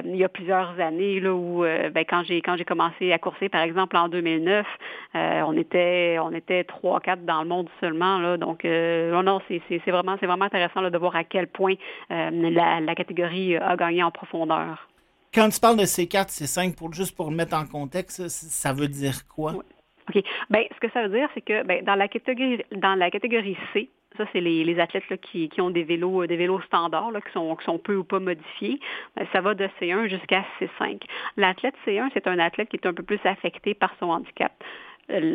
[0.03, 3.49] il y a plusieurs années là, où ben, quand j'ai quand j'ai commencé à courser,
[3.49, 4.65] par exemple en 2009,
[5.13, 9.77] on était on était trois quatre dans le monde seulement là donc euh, non c'est
[9.87, 11.75] vraiment vraiment intéressant de voir à quel point
[12.11, 14.89] euh, la, catégorie a gagné en profondeur.
[15.33, 18.87] Quand tu parles de C4, C5 pour juste pour le mettre en contexte, ça veut
[18.87, 19.53] dire quoi?
[19.53, 20.23] OK.
[20.49, 23.55] Ben, ce que ça veut dire, c'est que ben, dans la catégorie dans la catégorie
[23.73, 27.63] C, ça, c'est les, athlètes qui, ont des vélos, des vélos standards qui, sont, qui
[27.63, 28.79] sont peu ou pas modifiés.
[29.15, 31.01] Ben, ça va de C1 jusqu'à C5.
[31.37, 34.51] L'athlète C1, c'est un athlète qui est un peu plus affecté par son handicap.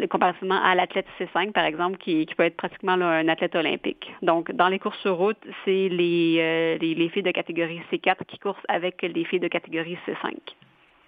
[0.08, 4.12] Comparativement à l'athlète C5, par exemple, qui, peut être pratiquement un athlète olympique.
[4.22, 8.38] Donc, dans les courses sur route, c'est les, euh, les, filles de catégorie C4 qui
[8.38, 10.32] coursent avec les filles de catégorie C5.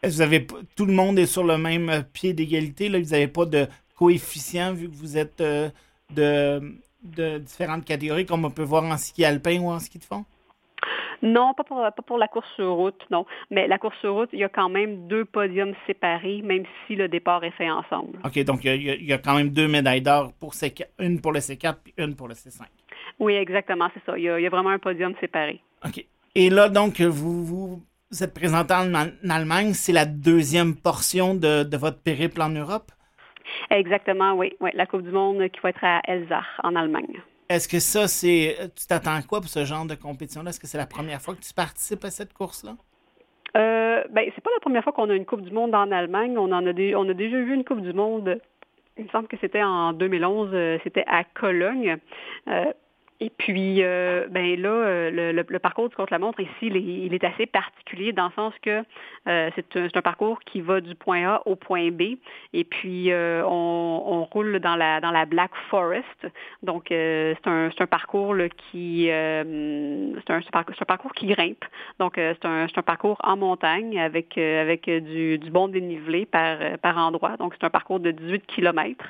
[0.02, 0.46] Vous avez,
[0.76, 2.88] tout le monde est sur le même pied d'égalité.
[2.88, 5.68] Vous n'avez pas de coefficient vu que vous êtes euh,
[6.14, 6.60] de,
[7.04, 10.24] de différentes catégories, comme on peut voir en ski alpin ou en ski de fond?
[11.22, 13.26] Non, pas pour, pas pour la course sur route, non.
[13.50, 16.96] Mais la course sur route, il y a quand même deux podiums séparés, même si
[16.96, 18.18] le départ est fait ensemble.
[18.24, 20.86] OK, donc il y a, il y a quand même deux médailles d'or, pour C4,
[20.98, 22.62] une pour le C4 puis une pour le C5.
[23.18, 24.18] Oui, exactement, c'est ça.
[24.18, 25.60] Il y, a, il y a vraiment un podium séparé.
[25.84, 26.04] OK.
[26.34, 29.72] Et là, donc, vous vous, vous êtes présenté en, en Allemagne.
[29.72, 32.90] C'est la deuxième portion de, de votre périple en Europe?
[33.70, 34.52] Exactement, oui.
[34.60, 34.70] oui.
[34.74, 37.20] La Coupe du Monde qui va être à Elzach, en Allemagne.
[37.48, 38.56] Est-ce que ça, c'est.
[38.74, 40.50] Tu t'attends à quoi pour ce genre de compétition-là?
[40.50, 42.76] Est-ce que c'est la première fois que tu participes à cette course-là?
[43.56, 46.36] Euh, ben, c'est pas la première fois qu'on a une Coupe du Monde en Allemagne.
[46.36, 48.38] On en a, on a déjà vu une Coupe du Monde.
[48.98, 50.50] Il me semble que c'était en 2011.
[50.52, 51.98] euh, c'était à Cologne.
[52.48, 52.72] Euh,
[53.20, 56.80] et puis, euh, ben là, euh, le, le- le parcours du contre-la-montre ici, il est,
[56.82, 58.82] il est assez particulier dans le sens que
[59.28, 62.16] euh, c'est un, un parcours qui va du point A au point B.
[62.52, 66.26] Et puis, euh, on, on roule dans la dans la Black Forest.
[66.62, 71.64] Donc, euh, c'est un, un parcours là, qui euh, c'est un, un parcours- qui grimpe.
[71.98, 76.98] Donc, c'est un, un parcours en montagne avec, avec du, du bon dénivelé par, par
[76.98, 77.36] endroit.
[77.38, 79.06] Donc, c'est un parcours de 18 kilomètres.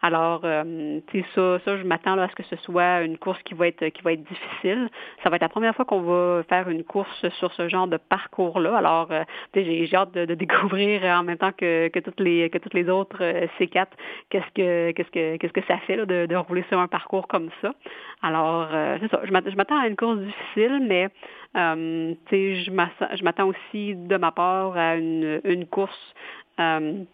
[0.00, 3.42] Alors, euh, tu sais, ça, ça, je m'attends à ce que ce soit une course
[3.42, 4.88] qui va être qui va être difficile.
[5.24, 7.96] Ça va être la première fois qu'on va faire une course sur ce genre de
[7.96, 8.76] parcours-là.
[8.76, 9.24] Alors, euh,
[9.54, 13.18] j'ai hâte de, découvrir en même temps que, que toutes les que toutes les autres
[13.22, 13.86] euh, C4
[14.30, 17.26] qu'est-ce que qu'est-ce que qu'est-ce que ça fait là, de, de rouler sur un parcours
[17.26, 17.72] comme ça.
[18.22, 19.20] Alors, euh, c'est ça.
[19.24, 21.08] Je m'attends à une course difficile, mais
[21.56, 26.14] euh, je m'attends aussi de ma part à une, une course.
[26.60, 27.04] euh,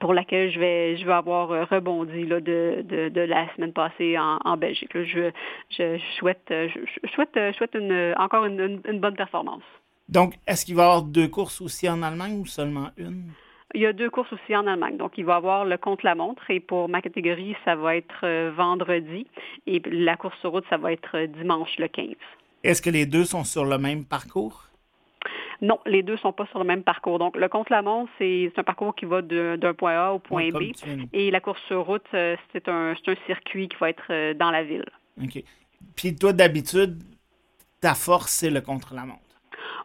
[0.00, 3.72] pour laquelle je vais je vais avoir euh, rebondi là, de, de, de la semaine
[3.72, 4.92] passée en, en Belgique.
[4.94, 5.04] là.
[5.04, 5.30] Je,
[5.70, 9.62] je, souhaite euh, je, souhaite euh, je souhaite une, encore une, une- une bonne performance.
[10.08, 13.30] Donc, est-ce qu'il va y avoir deux courses aussi en Allemagne ou seulement une?
[13.74, 14.96] Il y a deux courses aussi en Allemagne.
[14.98, 18.52] Donc, il va y avoir le contre-la-montre et pour ma catégorie, ça va être euh,
[18.54, 19.26] vendredi
[19.66, 22.08] et la course sur route, ça va être euh, dimanche le 15.
[22.62, 24.64] Est-ce que les deux sont sur le même parcours?
[25.64, 27.18] Non, les deux sont pas sur le même parcours.
[27.18, 30.72] Donc, le contre-la-montre, c'est un parcours qui va de- d'un point A au point Ouais,
[30.72, 30.72] B.
[31.14, 32.94] Et la course sur route, euh, c'est un,
[33.26, 34.84] circuit qui va être euh, dans la ville.
[35.22, 35.42] OK.
[35.96, 37.02] Puis toi, d'habitude,
[37.80, 39.20] ta force, c'est le contre-la-montre.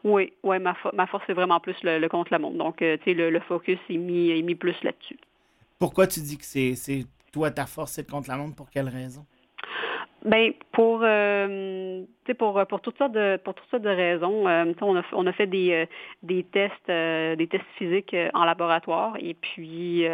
[0.04, 2.58] Oui, ouais, ma, fo- ma force, c'est vraiment plus le, le contre-la-montre.
[2.58, 5.18] Donc, euh, tu sais, le, le focus est mis, est mis plus là-dessus.
[5.78, 8.56] Pourquoi tu dis que c'est c'est toi, ta force, c'est le contre-la-montre?
[8.56, 9.26] Pour quelle raison?
[10.26, 12.04] Ben pour euh,
[12.38, 15.32] pour pour toutes sortes de pour toutes sortes de raisons, euh, on a on a
[15.32, 15.86] fait des euh,
[16.24, 19.16] des tests euh, des tests physiques euh, en laboratoire.
[19.20, 20.06] Et puis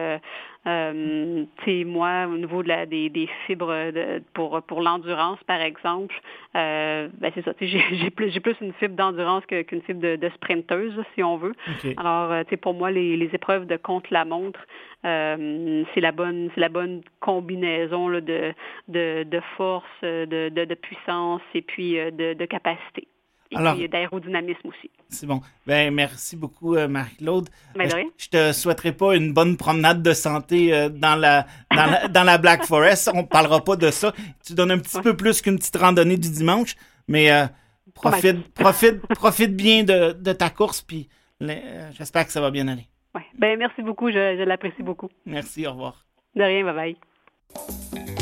[0.68, 1.46] euh,
[1.86, 6.16] moi au niveau de la des, des fibres de, pour pour l'endurance par exemple,
[6.56, 10.02] euh, ben c'est ça, j'ai j'ai plus j'ai plus une fibre d'endurance que- qu'une fibre
[10.02, 11.54] de, de sprinteuse si on veut.
[11.68, 11.94] OK.
[11.98, 14.60] Alors, euh, pour moi, les, les épreuves de contre-la-montre,
[15.06, 18.54] euh, c'est la bonne, c'est la bonne combinaison là, de,
[18.88, 23.08] de, de force, de, de, puissance et puis de, de capacité.
[23.52, 24.90] Et Alors- puis d'aérodynamisme aussi.
[25.10, 25.40] C'est bon.
[25.68, 27.48] Ben, merci beaucoup, euh, Marie-Claude.
[27.76, 31.86] Ben, Euh, je, te souhaiterais pas une bonne promenade de santé euh, dans, la, dans,
[31.86, 33.12] la, dans la Black Forest.
[33.14, 34.14] On parlera pas de ça.
[34.46, 35.04] Tu donnes un petit Ouais.
[35.04, 36.76] peu plus qu'une petite randonnée du dimanche,
[37.08, 37.46] mais euh,
[37.94, 41.08] profite, profite, profite bien de, de ta course, puis
[41.40, 42.88] j'espère que ça va bien aller.
[43.14, 43.26] Ouais.
[43.38, 45.10] Ben, merci beaucoup, je, je l'apprécie beaucoup.
[45.26, 46.04] Merci, au revoir.
[46.36, 48.15] De rien, bye bye.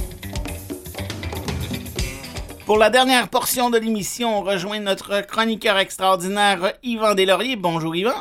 [2.66, 7.58] Pour la dernière portion de l'émission, on rejoint notre chroniqueur extraordinaire, Yvan Deslauriers.
[7.58, 8.14] Bonjour, Yvan.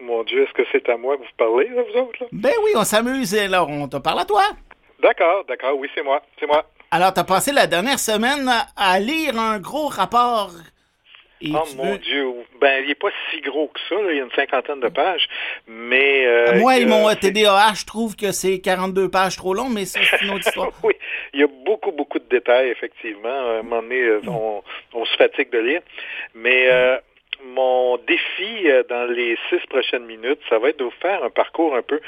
[0.00, 2.18] Mon Dieu, est-ce que c'est à moi que vous parlez, là, vous autres?
[2.22, 2.26] Là?
[2.32, 3.34] Ben oui, on s'amuse.
[3.34, 4.42] Alors, on te parle à toi.
[5.02, 6.64] D'accord, d'accord, oui, c'est moi, c'est moi.
[6.90, 10.52] Alors, tu as passé la dernière semaine à lire un gros rapport.
[11.40, 12.26] Et oh mon veux- Dieu,
[12.60, 14.88] ben il est pas si gros que ça, là, il y a une cinquantaine de
[14.88, 15.28] pages,
[15.68, 16.26] mais...
[16.26, 20.30] euh, Moi et mon TDAH trouve que c'est 42 pages trop long, mais c'est une
[20.30, 20.70] autre histoire.
[20.82, 20.94] oui,
[21.32, 23.28] il y a beaucoup, beaucoup de détails, effectivement.
[23.28, 24.62] À un moment donné, euh, on,
[24.94, 25.80] on se fatigue de lire.
[26.34, 26.96] Mais euh,
[27.44, 31.30] mon défi euh, dans les six prochaines minutes, ça va être de vous faire un
[31.30, 32.00] parcours un peu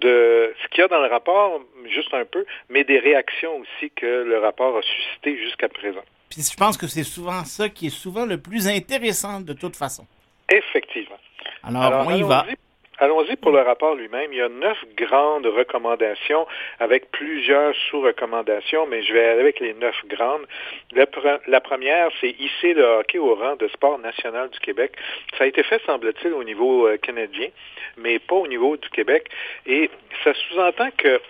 [0.00, 3.90] de ce qu'il y a dans le rapport, juste un peu, mais des réactions aussi
[3.94, 6.00] que le rapport a suscité jusqu'à présent.
[6.32, 9.76] Puis je pense que c'est souvent ça qui est souvent le plus intéressant de toute
[9.76, 10.06] façon.
[10.50, 11.18] Effectivement.
[11.62, 12.38] Alors, Alors, on y va.
[12.40, 12.56] allons-y.
[12.98, 14.32] Allons-y pour le rapport lui-même.
[14.32, 16.46] Il y a neuf grandes recommandations
[16.78, 20.46] avec plusieurs sous-recommandations, mais je vais aller avec les neuf grandes.
[20.92, 24.92] La, pre- la première, c'est hisser le hockey au rang de sport national du Québec.
[25.36, 27.48] Ça a été fait, semble-t-il, au niveau euh, canadien,
[27.96, 29.28] mais pas au niveau du Québec.
[29.66, 29.90] Et
[30.22, 31.20] ça sous-entend que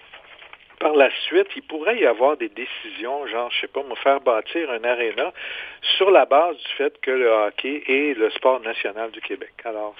[0.82, 4.20] par la suite, il pourrait y avoir des décisions, genre, je sais pas, me faire
[4.20, 5.32] bâtir un aréna
[5.96, 9.52] sur la base du fait que le hockey est le sport national du Québec.
[9.64, 9.94] Alors,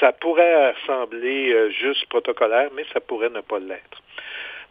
[0.00, 4.02] ça pourrait sembler euh, juste protocolaire, mais ça pourrait ne pas l'être.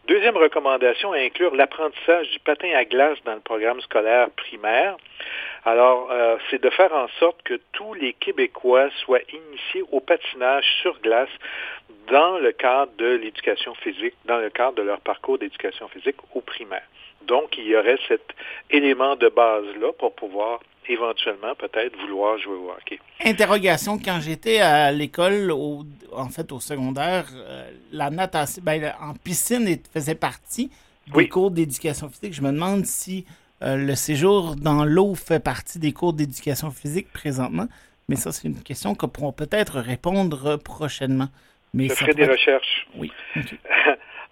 [0.08, 4.96] Deuxième recommandation, inclure l'apprentissage du patin à glace dans le programme scolaire primaire.
[5.64, 10.64] Alors, euh, c'est de faire en sorte que tous les Québécois soient initiés au patinage
[10.82, 11.30] sur glace
[12.08, 16.40] dans le cadre de l'éducation physique, dans le cadre de leur parcours d'éducation physique au
[16.40, 16.86] primaire.
[17.26, 18.22] Donc, il y aurait cet
[18.70, 22.98] élément de base-là pour pouvoir éventuellement peut-être vouloir jouer au hockey.
[23.24, 25.52] Interrogation, quand j'étais à l'école,
[26.12, 30.70] en fait au secondaire, euh, la natation, ben, en piscine faisait partie
[31.14, 32.34] des cours d'éducation physique.
[32.34, 33.24] Je me demande si
[33.62, 37.68] euh, le séjour dans l'eau fait partie des cours d'éducation physique présentement,
[38.08, 41.28] mais ça c'est une question que pourront peut-être répondre prochainement.
[41.74, 42.86] Mais Je ferai des recherches.
[42.96, 43.10] Oui.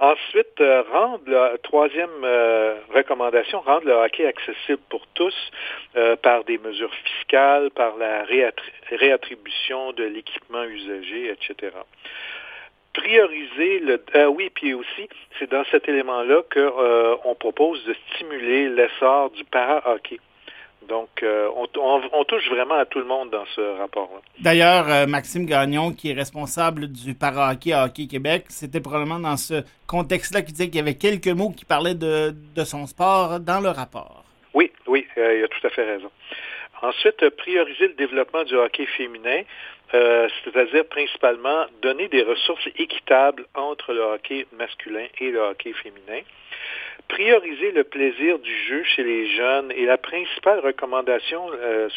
[0.00, 5.34] Ensuite, euh, rendre la troisième euh, recommandation, rendre le hockey accessible pour tous
[5.94, 8.24] euh, par des mesures fiscales, par la
[8.90, 11.76] réattribution de l'équipement usagé, etc.
[12.94, 15.06] Prioriser le oui, puis aussi,
[15.38, 20.18] c'est dans cet élément-là qu'on propose de stimuler l'essor du para-hockey.
[20.90, 24.20] Donc, euh, on, touche vraiment à tout le monde dans ce rapport-là.
[24.40, 29.36] D'ailleurs, euh, Maxime Gagnon, qui est responsable du para-hockey à Hockey Québec, c'était probablement dans
[29.36, 32.34] ce contexte-là qu'il disait qu'il y avait quelques mots qui parlaient de,
[32.64, 34.24] son sport dans le rapport.
[34.52, 36.10] Oui, oui, euh, il a tout à fait raison.
[36.82, 39.42] Ensuite, prioriser le développement du hockey féminin,
[39.92, 46.22] c'est-à-dire principalement donner des ressources équitables entre le hockey masculin et le hockey féminin
[47.10, 51.88] prioriser le plaisir du jeu chez les jeunes et la principale recommandation, euh,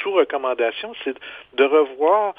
[0.00, 1.16] sous-recommandation, c'est
[1.54, 2.34] de revoir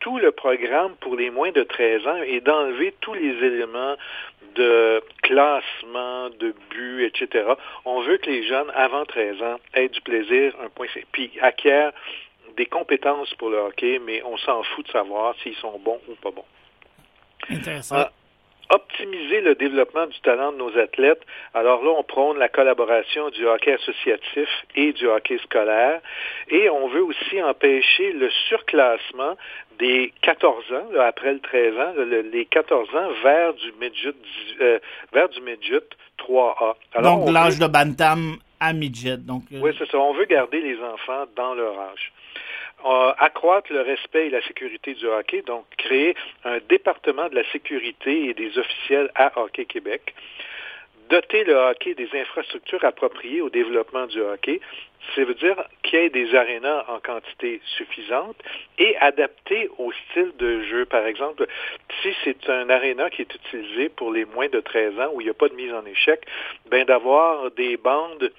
[0.00, 3.96] tout le programme pour les moins de 13 ans et d'enlever tous les éléments
[4.56, 7.44] de classement, de but, etc.
[7.84, 11.92] On veut que les jeunes, avant 13 ans, aient du plaisir, un point, puis acquièrent
[12.56, 16.14] des compétences pour le hockey, mais on s'en fout de savoir s'ils sont bons ou
[16.14, 16.44] pas bons.
[17.48, 17.96] Intéressant.
[17.98, 18.10] Ah,
[18.70, 21.22] optimiser le développement du talent de nos athlètes.
[21.54, 26.00] Alors là, on prône la collaboration du hockey associatif et du hockey scolaire.
[26.48, 29.36] Et on veut aussi empêcher le surclassement
[29.78, 31.92] des 14 ans, après le 13 ans,
[32.32, 34.14] les 14 ans vers du midget,
[34.60, 34.78] euh,
[35.12, 35.80] vers du midget
[36.18, 36.76] 3A.
[37.02, 39.16] donc l'âge de bantam à midget.
[39.16, 39.98] Donc, euh, Oui, c'est ça.
[39.98, 42.12] On veut garder les enfants dans leur âge.
[43.18, 46.14] Accroître le respect et la sécurité du hockey, donc créer
[46.44, 50.14] un département de la sécurité et des officiels à Hockey Québec,
[51.10, 54.60] doter le hockey des infrastructures appropriées au développement du hockey,
[55.14, 58.36] ça veut dire qu'il y ait des arénas en quantité suffisante
[58.78, 60.84] et adapté au style de jeu.
[60.86, 61.46] Par exemple,
[62.00, 65.24] si c'est un aréna qui est utilisé pour les moins de 13 ans où il
[65.24, 66.24] n'y a pas de mise en échec,
[66.70, 68.30] ben d'avoir des bandes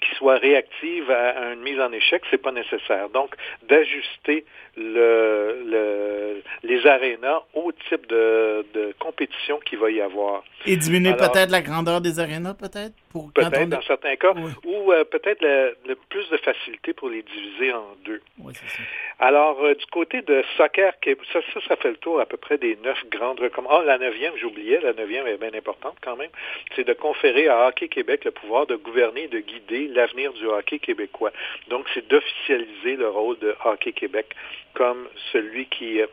[0.00, 3.08] qui soient réactives à une mise en échec, c'est pas nécessaire.
[3.10, 3.34] Donc,
[3.68, 4.44] d'ajuster
[4.76, 8.64] le, les arénas au type de,
[8.98, 10.42] compétition qu'il va y avoir.
[10.66, 12.94] Et diminuer peut-être la grandeur des arénas, peut-être?
[13.34, 14.32] Peut-être dans certains cas,
[14.64, 18.20] ou euh, peut-être le, plus de facilité pour les diviser en deux.
[18.38, 18.82] Oui, c'est ça.
[19.18, 20.92] Alors, euh, du côté de soccer,
[21.32, 23.82] ça, ça, ça, fait le tour à peu près des neuf grandes recommandations.
[23.82, 26.30] Ah, la neuvième, j'oubliais, la neuvième est bien importante quand même,
[26.74, 30.46] c'est de conférer à Hockey Québec le pouvoir de gouverner et de guider l'avenir du
[30.46, 31.32] hockey québécois.
[31.68, 34.34] Donc, c'est d'officialiser le rôle de Hockey Québec
[34.74, 36.06] comme celui qui euh,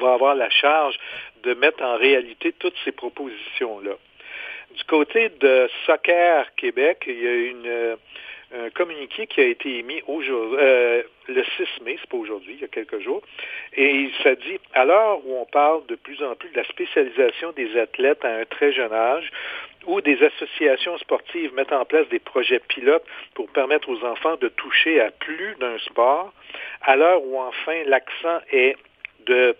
[0.00, 0.98] va avoir la charge
[1.42, 3.92] de mettre en réalité toutes ces propositions-là.
[4.76, 7.96] Du côté de Soccer Québec, il y a une, euh,
[8.54, 12.64] un communiqué qui a été émis euh, le 6 mai, c'est pas aujourd'hui, il y
[12.64, 13.22] a quelques jours,
[13.74, 17.52] et ça dit, à l'heure où on parle de plus en plus de la spécialisation
[17.52, 19.30] des athlètes à un très jeune âge,
[19.86, 24.48] où des associations sportives mettent en place des projets pilotes pour permettre aux enfants de
[24.48, 26.32] toucher à plus d'un sport,
[26.82, 28.76] à l'heure où enfin l'accent est
[29.26, 29.56] de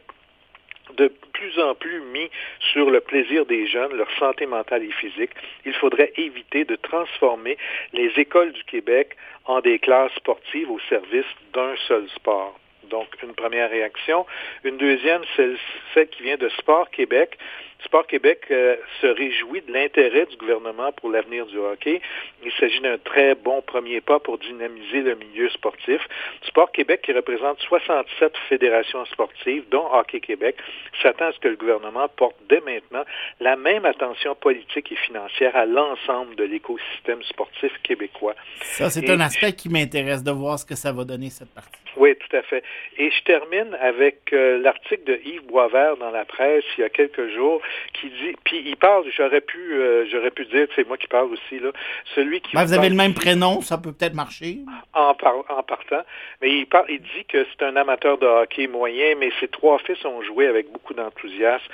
[0.96, 2.30] de plus en plus mis
[2.72, 5.30] sur le plaisir des jeunes, leur santé mentale et physique,
[5.64, 7.56] il faudrait éviter de transformer
[7.92, 9.16] les écoles du Québec
[9.46, 12.58] en des classes sportives au service d'un seul sport.
[12.90, 14.26] Donc, une première réaction.
[14.64, 15.52] Une deuxième, c'est
[15.94, 17.38] celle qui vient de Sport Québec,
[17.84, 22.00] Sport Québec euh, se réjouit de l'intérêt du gouvernement pour l'avenir du hockey.
[22.44, 26.00] Il s'agit d'un très bon premier pas pour dynamiser le milieu sportif.
[26.46, 30.56] Sport Québec, qui représente 67 fédérations sportives, dont Hockey Québec,
[31.02, 33.04] s'attend à ce que le gouvernement porte dès maintenant
[33.40, 38.34] la même attention politique et financière à l'ensemble de l'écosystème sportif québécois.
[38.62, 41.70] Ça, c'est un aspect qui m'intéresse de voir ce que ça va donner, cette partie.
[41.96, 42.62] Oui, tout à fait.
[42.96, 46.88] Et je termine avec euh, l'article de Yves Boisvert dans la presse il y a
[46.88, 47.60] quelques jours
[47.92, 51.32] qui dit, puis il parle, j'aurais pu, euh, j'aurais pu dire, c'est moi qui parle
[51.32, 51.70] aussi là,
[52.14, 52.54] celui qui.
[52.54, 54.58] Ben, vous avez le même prénom, ça peut peut-être marcher.
[54.94, 55.14] En,
[55.48, 56.02] en partant,
[56.40, 59.78] mais il parle, il dit que c'est un amateur de hockey moyen, mais ses trois
[59.78, 61.64] fils ont joué avec beaucoup d'enthousiasme.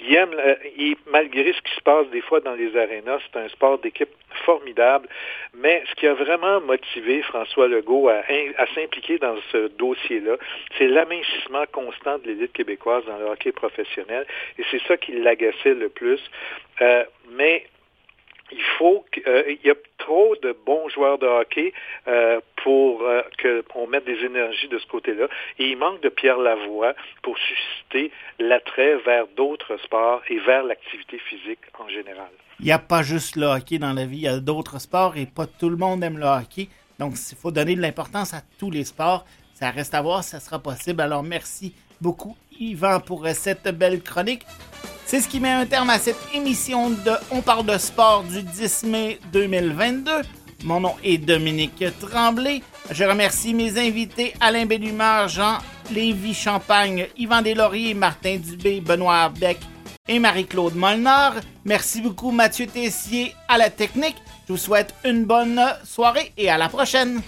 [0.00, 0.34] Il aime,
[0.76, 4.10] il, malgré ce qui se passe des fois dans les arénas, c'est un sport d'équipe
[4.44, 5.08] formidable.
[5.56, 8.22] Mais ce qui a vraiment motivé François Legault à,
[8.58, 10.36] à s'impliquer dans ce dossier-là,
[10.76, 14.26] c'est l'amincissement constant de l'élite québécoise dans le hockey professionnel.
[14.58, 15.12] Et c'est ça qui
[15.64, 16.20] le plus.
[16.80, 17.66] Euh, mais
[18.52, 21.72] il faut qu'il euh, y a trop de bons joueurs de hockey
[22.08, 23.22] euh, pour euh,
[23.72, 25.26] qu'on mette des énergies de ce côté-là.
[25.58, 31.18] Et il manque de Pierre Lavoie pour susciter l'attrait vers d'autres sports et vers l'activité
[31.18, 32.30] physique en général.
[32.60, 35.16] Il n'y a pas juste le hockey dans la vie, il y a d'autres sports
[35.16, 36.68] et pas tout le monde aime le hockey.
[36.98, 39.24] Donc, il faut donner de l'importance à tous les sports.
[39.54, 41.00] Ça reste à voir ça sera possible.
[41.00, 44.42] Alors, merci beaucoup, Yvan, pour cette belle chronique.
[45.06, 48.42] C'est ce qui met un terme à cette émission de On parle de sport du
[48.42, 50.12] 10 mai 2022.
[50.64, 52.62] Mon nom est Dominique Tremblay.
[52.90, 55.58] Je remercie mes invités Alain Bellumeur, Jean
[55.90, 59.58] Lévy Champagne, Yvan Deslauriers, Martin Dubé, Benoît Beck
[60.08, 61.34] et Marie-Claude Molnar.
[61.64, 64.16] Merci beaucoup Mathieu Tessier à la technique.
[64.48, 67.20] Je vous souhaite une bonne soirée et à la prochaine.